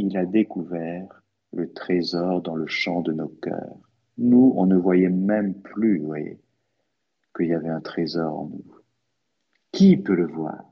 il 0.00 0.16
a 0.16 0.24
découvert 0.24 1.22
le 1.52 1.72
trésor 1.72 2.40
dans 2.40 2.54
le 2.54 2.66
champ 2.66 3.02
de 3.02 3.12
nos 3.12 3.28
cœurs. 3.28 3.76
Nous, 4.18 4.52
on 4.56 4.66
ne 4.66 4.76
voyait 4.76 5.10
même 5.10 5.54
plus, 5.60 6.02
qu'il 7.36 7.46
y 7.46 7.54
avait 7.54 7.68
un 7.68 7.80
trésor 7.80 8.40
en 8.40 8.46
nous. 8.46 8.64
Qui 9.72 9.96
peut 9.96 10.14
le 10.14 10.26
voir? 10.26 10.64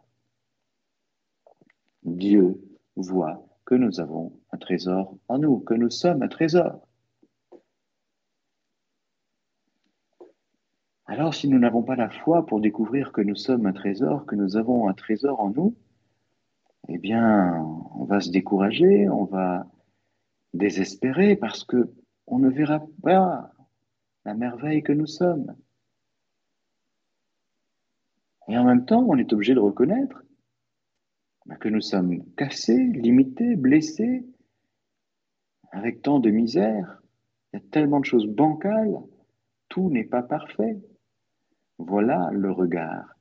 Dieu 2.02 2.60
voit 2.96 3.46
que 3.64 3.74
nous 3.74 4.00
avons 4.00 4.32
un 4.50 4.56
trésor 4.56 5.16
en 5.28 5.38
nous, 5.38 5.60
que 5.60 5.74
nous 5.74 5.90
sommes 5.90 6.22
un 6.22 6.28
trésor. 6.28 6.80
Alors 11.04 11.34
si 11.34 11.48
nous 11.48 11.58
n'avons 11.58 11.82
pas 11.82 11.96
la 11.96 12.10
foi 12.10 12.46
pour 12.46 12.60
découvrir 12.60 13.12
que 13.12 13.20
nous 13.20 13.34
sommes 13.34 13.66
un 13.66 13.72
trésor, 13.72 14.26
que 14.26 14.34
nous 14.34 14.56
avons 14.56 14.88
un 14.88 14.94
trésor 14.94 15.40
en 15.40 15.50
nous, 15.50 15.76
eh 16.86 16.98
bien, 16.98 17.60
on 17.94 18.04
va 18.04 18.20
se 18.20 18.30
décourager, 18.30 19.08
on 19.08 19.24
va 19.24 19.66
désespérer 20.54 21.36
parce 21.36 21.64
que 21.64 21.92
on 22.26 22.38
ne 22.38 22.50
verra 22.50 22.86
pas 23.02 23.52
la 24.24 24.34
merveille 24.34 24.82
que 24.82 24.92
nous 24.92 25.06
sommes. 25.06 25.56
Et 28.48 28.56
en 28.56 28.64
même 28.64 28.86
temps, 28.86 29.04
on 29.06 29.16
est 29.16 29.32
obligé 29.32 29.54
de 29.54 29.60
reconnaître 29.60 30.22
que 31.56 31.68
nous 31.68 31.80
sommes 31.80 32.22
cassés, 32.34 32.76
limités, 32.76 33.56
blessés, 33.56 34.26
avec 35.70 36.02
tant 36.02 36.20
de 36.20 36.30
misère. 36.30 37.00
Il 37.52 37.60
y 37.60 37.62
a 37.62 37.68
tellement 37.70 38.00
de 38.00 38.04
choses 38.04 38.26
bancales, 38.26 38.98
tout 39.68 39.90
n'est 39.90 40.04
pas 40.04 40.22
parfait. 40.22 40.78
Voilà 41.78 42.30
le 42.32 42.50
regard 42.50 43.14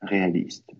réaliste. 0.00 0.70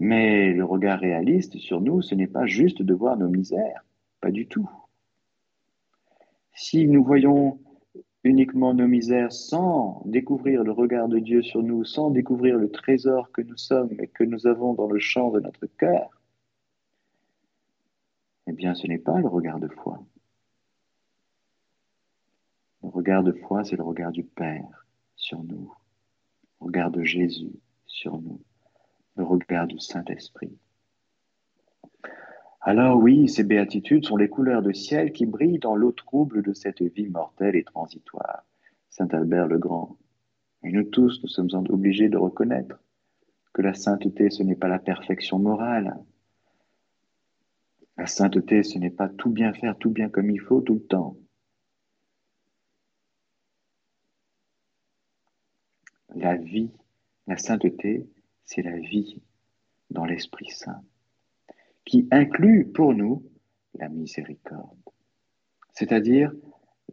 Mais 0.00 0.52
le 0.52 0.64
regard 0.64 1.00
réaliste 1.00 1.58
sur 1.58 1.80
nous, 1.80 2.02
ce 2.02 2.14
n'est 2.14 2.26
pas 2.26 2.46
juste 2.46 2.82
de 2.82 2.94
voir 2.94 3.16
nos 3.16 3.28
misères, 3.28 3.84
pas 4.20 4.30
du 4.30 4.46
tout. 4.46 4.68
Si 6.52 6.86
nous 6.86 7.04
voyons 7.04 7.58
uniquement 8.24 8.72
nos 8.74 8.88
misères 8.88 9.32
sans 9.32 10.02
découvrir 10.06 10.64
le 10.64 10.72
regard 10.72 11.08
de 11.08 11.18
Dieu 11.18 11.42
sur 11.42 11.62
nous, 11.62 11.84
sans 11.84 12.10
découvrir 12.10 12.56
le 12.56 12.70
trésor 12.70 13.30
que 13.32 13.42
nous 13.42 13.56
sommes 13.56 13.94
et 14.00 14.08
que 14.08 14.24
nous 14.24 14.46
avons 14.46 14.72
dans 14.72 14.86
le 14.86 14.98
champ 14.98 15.30
de 15.30 15.40
notre 15.40 15.66
cœur, 15.66 16.08
eh 18.46 18.52
bien 18.52 18.74
ce 18.74 18.86
n'est 18.86 18.98
pas 18.98 19.18
le 19.18 19.28
regard 19.28 19.60
de 19.60 19.68
foi. 19.68 20.02
Le 22.82 22.88
regard 22.88 23.22
de 23.22 23.32
foi, 23.32 23.64
c'est 23.64 23.76
le 23.76 23.82
regard 23.82 24.12
du 24.12 24.24
Père 24.24 24.86
sur 25.16 25.42
nous, 25.42 25.72
le 26.60 26.66
regard 26.66 26.90
de 26.90 27.02
Jésus 27.02 27.52
sur 27.86 28.20
nous, 28.20 28.40
le 29.16 29.24
regard 29.24 29.66
du 29.66 29.78
Saint-Esprit. 29.78 30.56
Alors 32.60 32.96
oui, 32.96 33.28
ces 33.28 33.44
béatitudes 33.44 34.06
sont 34.06 34.16
les 34.16 34.28
couleurs 34.28 34.62
de 34.62 34.72
ciel 34.72 35.12
qui 35.12 35.26
brillent 35.26 35.58
dans 35.58 35.76
l'eau 35.76 35.92
trouble 35.92 36.42
de 36.42 36.54
cette 36.54 36.82
vie 36.82 37.08
mortelle 37.08 37.56
et 37.56 37.64
transitoire. 37.64 38.44
Saint 38.88 39.08
Albert 39.08 39.48
le 39.48 39.58
Grand. 39.58 39.98
Et 40.62 40.72
nous 40.72 40.84
tous, 40.84 41.20
nous 41.22 41.28
sommes 41.28 41.50
obligés 41.68 42.08
de 42.08 42.16
reconnaître 42.16 42.80
que 43.52 43.60
la 43.60 43.74
sainteté, 43.74 44.30
ce 44.30 44.42
n'est 44.42 44.56
pas 44.56 44.68
la 44.68 44.78
perfection 44.78 45.38
morale. 45.38 45.96
La 47.98 48.06
sainteté, 48.06 48.62
ce 48.62 48.78
n'est 48.78 48.90
pas 48.90 49.08
tout 49.08 49.30
bien 49.30 49.52
faire, 49.52 49.76
tout 49.76 49.90
bien 49.90 50.08
comme 50.08 50.30
il 50.30 50.40
faut, 50.40 50.62
tout 50.62 50.74
le 50.74 50.82
temps. 50.82 51.16
La 56.14 56.36
vie, 56.36 56.70
la 57.26 57.36
sainteté, 57.36 58.08
c'est 58.44 58.62
la 58.62 58.78
vie 58.78 59.22
dans 59.90 60.04
l'Esprit 60.04 60.50
Saint 60.50 60.82
qui 61.84 62.08
inclut 62.10 62.66
pour 62.66 62.94
nous 62.94 63.22
la 63.74 63.88
miséricorde, 63.88 64.78
c'est-à-dire 65.72 66.32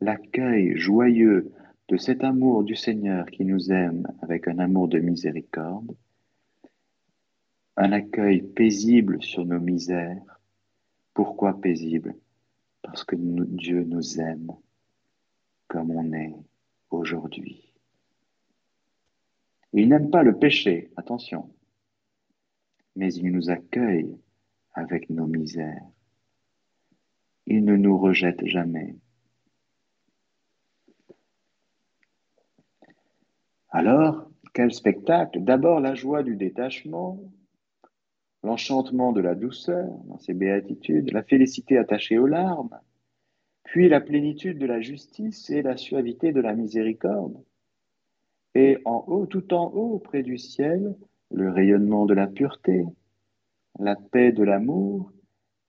l'accueil 0.01 0.77
joyeux 0.77 1.51
de 1.87 1.97
cet 1.97 2.23
amour 2.23 2.63
du 2.63 2.75
Seigneur 2.75 3.25
qui 3.27 3.45
nous 3.45 3.71
aime 3.71 4.07
avec 4.21 4.47
un 4.47 4.59
amour 4.59 4.87
de 4.87 4.99
miséricorde, 4.99 5.95
un 7.77 7.91
accueil 7.91 8.41
paisible 8.41 9.21
sur 9.21 9.45
nos 9.45 9.59
misères. 9.59 10.39
Pourquoi 11.13 11.59
paisible? 11.59 12.15
Parce 12.81 13.03
que 13.03 13.15
Dieu 13.17 13.83
nous 13.83 14.19
aime 14.19 14.51
comme 15.67 15.91
on 15.91 16.11
est 16.13 16.35
aujourd'hui. 16.89 17.70
Il 19.73 19.89
n'aime 19.89 20.09
pas 20.09 20.23
le 20.23 20.37
péché, 20.37 20.91
attention, 20.97 21.49
mais 22.95 23.13
il 23.13 23.31
nous 23.31 23.49
accueille 23.49 24.17
avec 24.73 25.09
nos 25.09 25.27
misères. 25.27 25.85
Il 27.47 27.63
ne 27.63 27.75
nous 27.75 27.97
rejette 27.97 28.45
jamais. 28.45 28.95
Alors, 33.69 34.29
quel 34.53 34.73
spectacle 34.73 35.41
D'abord 35.41 35.79
la 35.79 35.95
joie 35.95 36.23
du 36.23 36.35
détachement, 36.35 37.23
l'enchantement 38.43 39.13
de 39.13 39.21
la 39.21 39.35
douceur 39.35 39.87
dans 40.05 40.17
ses 40.19 40.33
béatitudes, 40.33 41.13
la 41.13 41.23
félicité 41.23 41.77
attachée 41.77 42.17
aux 42.17 42.27
larmes, 42.27 42.77
puis 43.63 43.87
la 43.87 44.01
plénitude 44.01 44.57
de 44.57 44.65
la 44.65 44.81
justice 44.81 45.49
et 45.49 45.61
la 45.61 45.77
suavité 45.77 46.33
de 46.33 46.41
la 46.41 46.53
miséricorde. 46.53 47.41
Et 48.55 48.77
en 48.85 49.03
haut, 49.07 49.25
tout 49.25 49.53
en 49.53 49.65
haut, 49.67 49.99
près 49.99 50.23
du 50.23 50.37
ciel, 50.37 50.95
le 51.31 51.49
rayonnement 51.49 52.05
de 52.05 52.13
la 52.13 52.27
pureté, 52.27 52.85
la 53.79 53.95
paix 53.95 54.31
de 54.31 54.43
l'amour 54.43 55.11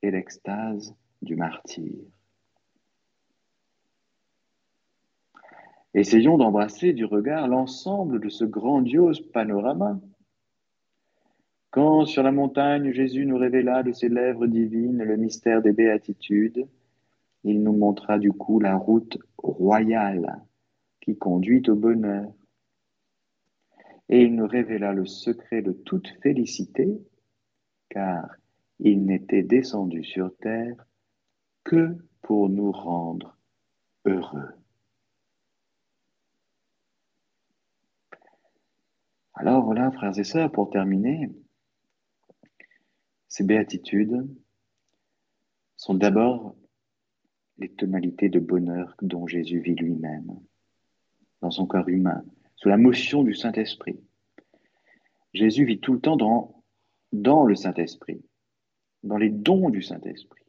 et 0.03 0.11
l'extase 0.11 0.95
du 1.23 1.37
martyr. 1.37 1.95
Essayons 5.95 6.39
d'embrasser 6.39 6.95
du 6.95 7.05
regard 7.05 7.49
l'ensemble 7.49 8.19
de 8.19 8.31
ce 8.31 8.45
grandiose 8.45 9.21
panorama. 9.21 10.01
Quand 11.71 12.07
sur 12.07 12.23
la 12.23 12.33
montagne 12.33 12.93
Jésus 12.93 13.27
nous 13.27 13.37
révéla 13.37 13.83
de 13.83 13.93
ses 13.93 14.09
lèvres 14.09 14.47
divines 14.47 15.03
le 15.03 15.17
mystère 15.17 15.63
des 15.63 15.73
béatitudes, 15.73 16.67
il 17.45 17.63
nous 17.63 17.75
montra 17.75 18.19
du 18.19 18.33
coup 18.33 18.59
la 18.59 18.77
route 18.77 19.19
royale 19.37 20.41
qui 21.01 21.17
conduit 21.17 21.63
au 21.69 21.75
bonheur. 21.75 22.33
Et 24.13 24.25
il 24.25 24.37
nous 24.37 24.47
révéla 24.47 24.93
le 24.93 25.07
secret 25.07 25.63
de 25.63 25.73
toute 25.73 26.07
félicité 26.23 27.01
car 27.89 28.29
il 28.79 29.07
n'était 29.07 29.43
descendu 29.43 30.05
sur 30.05 30.37
terre 30.37 30.87
que 31.65 31.97
pour 32.21 32.51
nous 32.51 32.73
rendre 32.73 33.39
heureux. 34.05 34.51
Alors 39.33 39.65
voilà, 39.65 39.91
frères 39.93 40.19
et 40.19 40.25
sœurs, 40.25 40.53
pour 40.53 40.69
terminer, 40.69 41.31
ces 43.29 43.45
béatitudes 43.45 44.29
sont 45.77 45.95
d'abord 45.95 46.55
les 47.57 47.71
tonalités 47.71 48.29
de 48.29 48.41
bonheur 48.41 48.95
dont 49.01 49.27
Jésus 49.27 49.61
vit 49.61 49.75
lui-même, 49.75 50.39
dans 51.41 51.51
son 51.51 51.67
corps 51.67 51.89
humain, 51.89 52.23
sous 52.63 52.69
la 52.69 52.77
motion 52.77 53.25
du 53.25 53.35
Saint-Esprit. 53.35 53.99
Jésus 55.35 55.65
vit 55.65 55.81
tout 55.81 55.95
le 55.95 56.01
temps 56.01 56.63
dans 57.11 57.45
le 57.45 57.57
Saint-Esprit, 57.57 58.23
dans 59.03 59.17
les 59.17 59.31
dons 59.31 59.69
du 59.69 59.83
Saint-Esprit. 59.83 60.45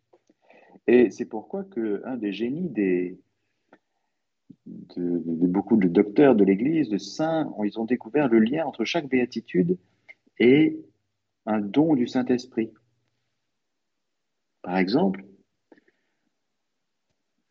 Et 0.86 1.10
c'est 1.10 1.26
pourquoi 1.26 1.64
que 1.64 2.04
un 2.06 2.16
des 2.18 2.32
génies 2.32 2.70
des, 2.70 3.20
de, 4.68 5.48
beaucoup 5.48 5.76
de 5.76 5.88
docteurs 5.88 6.36
de 6.36 6.44
l'Église, 6.44 6.90
de 6.90 7.00
saints, 7.00 7.52
ils 7.64 7.80
ont 7.80 7.86
découvert 7.86 8.28
le 8.28 8.40
lien 8.40 8.64
entre 8.64 8.86
chaque 8.86 9.08
béatitude 9.08 9.80
et 10.38 10.80
un 11.48 11.62
don 11.62 11.96
du 11.96 12.06
Saint-Esprit. 12.06 12.72
Par 14.62 14.78
exemple, 14.78 15.26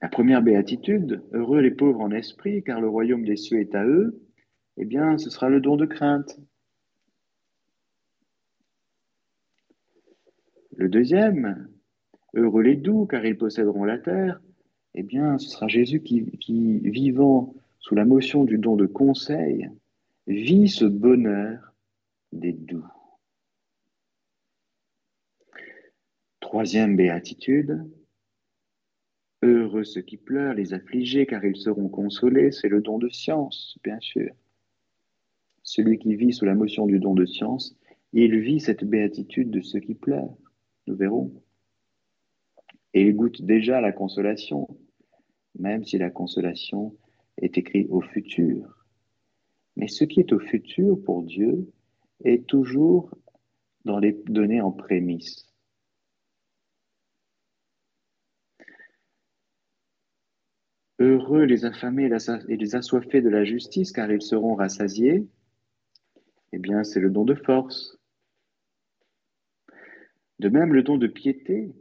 la 0.00 0.08
première 0.08 0.42
béatitude, 0.42 1.24
heureux 1.32 1.60
les 1.60 1.72
pauvres 1.72 2.00
en 2.00 2.12
esprit, 2.12 2.62
car 2.62 2.80
le 2.80 2.88
royaume 2.88 3.24
des 3.24 3.36
cieux 3.36 3.58
est 3.58 3.74
à 3.74 3.84
eux, 3.84 4.22
eh 4.76 4.84
bien, 4.84 5.18
ce 5.18 5.30
sera 5.30 5.48
le 5.48 5.60
don 5.60 5.76
de 5.76 5.86
crainte. 5.86 6.38
Le 10.76 10.88
deuxième, 10.88 11.68
heureux 12.34 12.62
les 12.62 12.76
doux, 12.76 13.06
car 13.06 13.24
ils 13.24 13.36
posséderont 13.36 13.84
la 13.84 13.98
terre, 13.98 14.40
eh 14.94 15.02
bien, 15.02 15.38
ce 15.38 15.48
sera 15.48 15.68
Jésus 15.68 16.02
qui, 16.02 16.78
vivant 16.80 17.54
sous 17.78 17.94
la 17.94 18.04
motion 18.04 18.44
du 18.44 18.58
don 18.58 18.76
de 18.76 18.86
conseil, 18.86 19.68
vit 20.26 20.68
ce 20.68 20.84
bonheur 20.84 21.74
des 22.32 22.52
doux. 22.52 22.86
Troisième 26.40 26.96
béatitude, 26.96 27.86
Heureux 29.42 29.82
ceux 29.82 30.02
qui 30.02 30.16
pleurent, 30.16 30.54
les 30.54 30.72
affligés, 30.72 31.26
car 31.26 31.44
ils 31.44 31.56
seront 31.56 31.88
consolés. 31.88 32.52
C'est 32.52 32.68
le 32.68 32.80
don 32.80 32.98
de 32.98 33.08
science, 33.08 33.76
bien 33.82 33.98
sûr. 33.98 34.32
Celui 35.74 35.98
qui 35.98 36.16
vit 36.16 36.34
sous 36.34 36.44
la 36.44 36.54
motion 36.54 36.84
du 36.84 36.98
don 36.98 37.14
de 37.14 37.24
science, 37.24 37.74
il 38.12 38.38
vit 38.40 38.60
cette 38.60 38.84
béatitude 38.84 39.50
de 39.50 39.62
ceux 39.62 39.80
qui 39.80 39.94
pleurent. 39.94 40.36
Nous 40.86 40.94
verrons. 40.94 41.32
Et 42.92 43.06
il 43.06 43.16
goûte 43.16 43.40
déjà 43.40 43.80
la 43.80 43.90
consolation, 43.90 44.68
même 45.58 45.82
si 45.82 45.96
la 45.96 46.10
consolation 46.10 46.94
est 47.38 47.56
écrite 47.56 47.86
au 47.88 48.02
futur. 48.02 48.84
Mais 49.76 49.88
ce 49.88 50.04
qui 50.04 50.20
est 50.20 50.34
au 50.34 50.38
futur 50.38 51.02
pour 51.02 51.22
Dieu 51.22 51.72
est 52.22 52.46
toujours 52.46 53.10
dans 53.86 53.98
les 53.98 54.12
données 54.26 54.60
en 54.60 54.72
prémisse. 54.72 55.50
Heureux 60.98 61.44
les 61.44 61.64
affamés 61.64 62.10
et 62.48 62.56
les 62.58 62.74
assoiffés 62.74 63.22
de 63.22 63.30
la 63.30 63.46
justice, 63.46 63.90
car 63.90 64.12
ils 64.12 64.20
seront 64.20 64.54
rassasiés. 64.54 65.26
Eh 66.52 66.58
bien, 66.58 66.84
c'est 66.84 67.00
le 67.00 67.10
don 67.10 67.24
de 67.24 67.34
force. 67.34 67.98
De 70.38 70.48
même, 70.48 70.72
le 70.72 70.82
don 70.82 70.98
de 70.98 71.06
piété, 71.06 71.72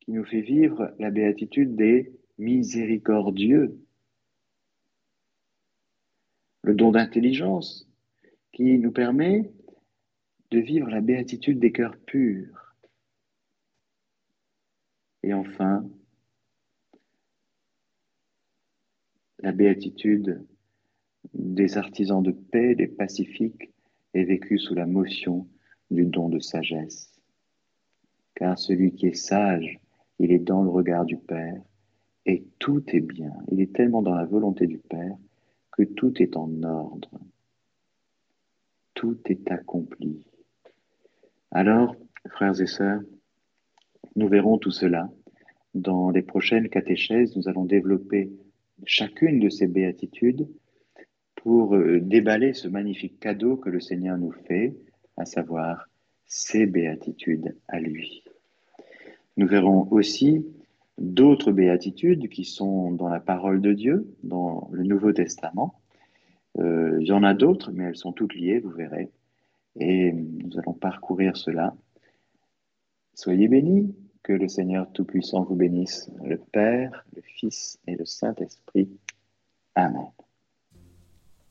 qui 0.00 0.12
nous 0.12 0.24
fait 0.24 0.40
vivre 0.40 0.94
la 0.98 1.10
béatitude 1.10 1.74
des 1.74 2.12
miséricordieux. 2.38 3.78
Le 6.62 6.74
don 6.74 6.92
d'intelligence, 6.92 7.88
qui 8.52 8.78
nous 8.78 8.92
permet 8.92 9.52
de 10.50 10.58
vivre 10.58 10.88
la 10.88 11.00
béatitude 11.00 11.58
des 11.58 11.72
cœurs 11.72 11.96
purs. 12.06 12.76
Et 15.22 15.32
enfin, 15.32 15.84
La 19.44 19.52
béatitude 19.52 20.42
des 21.34 21.76
artisans 21.76 22.22
de 22.22 22.30
paix, 22.30 22.74
des 22.74 22.86
pacifiques, 22.86 23.73
est 24.14 24.24
vécue 24.24 24.58
sous 24.58 24.74
la 24.74 24.86
motion 24.86 25.46
du 25.90 26.06
don 26.06 26.28
de 26.28 26.38
sagesse. 26.38 27.20
Car 28.34 28.58
celui 28.58 28.92
qui 28.92 29.06
est 29.06 29.14
sage, 29.14 29.78
il 30.18 30.32
est 30.32 30.38
dans 30.38 30.62
le 30.62 30.70
regard 30.70 31.04
du 31.04 31.16
Père, 31.16 31.60
et 32.26 32.44
tout 32.58 32.82
est 32.94 33.00
bien. 33.00 33.32
Il 33.50 33.60
est 33.60 33.74
tellement 33.74 34.02
dans 34.02 34.14
la 34.14 34.24
volonté 34.24 34.66
du 34.66 34.78
Père 34.78 35.16
que 35.72 35.82
tout 35.82 36.22
est 36.22 36.36
en 36.36 36.62
ordre. 36.62 37.10
Tout 38.94 39.18
est 39.26 39.50
accompli. 39.50 40.24
Alors, 41.50 41.96
frères 42.28 42.60
et 42.60 42.66
sœurs, 42.66 43.02
nous 44.16 44.28
verrons 44.28 44.58
tout 44.58 44.70
cela. 44.70 45.10
Dans 45.74 46.10
les 46.10 46.22
prochaines 46.22 46.68
catéchèses, 46.68 47.36
nous 47.36 47.48
allons 47.48 47.64
développer 47.64 48.30
chacune 48.86 49.40
de 49.40 49.48
ces 49.48 49.66
béatitudes 49.66 50.48
pour 51.44 51.76
euh, 51.76 52.00
déballer 52.00 52.54
ce 52.54 52.68
magnifique 52.68 53.20
cadeau 53.20 53.56
que 53.58 53.68
le 53.68 53.78
Seigneur 53.78 54.16
nous 54.16 54.32
fait, 54.32 54.74
à 55.18 55.26
savoir 55.26 55.90
ses 56.24 56.64
béatitudes 56.64 57.54
à 57.68 57.78
lui. 57.80 58.24
Nous 59.36 59.46
verrons 59.46 59.86
aussi 59.90 60.46
d'autres 60.96 61.52
béatitudes 61.52 62.30
qui 62.30 62.46
sont 62.46 62.92
dans 62.92 63.10
la 63.10 63.20
parole 63.20 63.60
de 63.60 63.74
Dieu, 63.74 64.10
dans 64.22 64.70
le 64.72 64.84
Nouveau 64.84 65.12
Testament. 65.12 65.74
Euh, 66.58 66.96
il 67.00 67.06
y 67.06 67.12
en 67.12 67.22
a 67.22 67.34
d'autres, 67.34 67.72
mais 67.72 67.84
elles 67.84 67.96
sont 67.96 68.12
toutes 68.12 68.34
liées, 68.34 68.60
vous 68.60 68.70
verrez. 68.70 69.10
Et 69.78 70.12
nous 70.12 70.58
allons 70.58 70.72
parcourir 70.72 71.36
cela. 71.36 71.76
Soyez 73.14 73.48
bénis. 73.48 73.94
Que 74.22 74.32
le 74.32 74.48
Seigneur 74.48 74.90
Tout-Puissant 74.90 75.42
vous 75.42 75.54
bénisse, 75.54 76.10
le 76.24 76.38
Père, 76.38 77.04
le 77.14 77.20
Fils 77.20 77.78
et 77.86 77.94
le 77.94 78.06
Saint-Esprit. 78.06 78.88
Amen. 79.74 80.06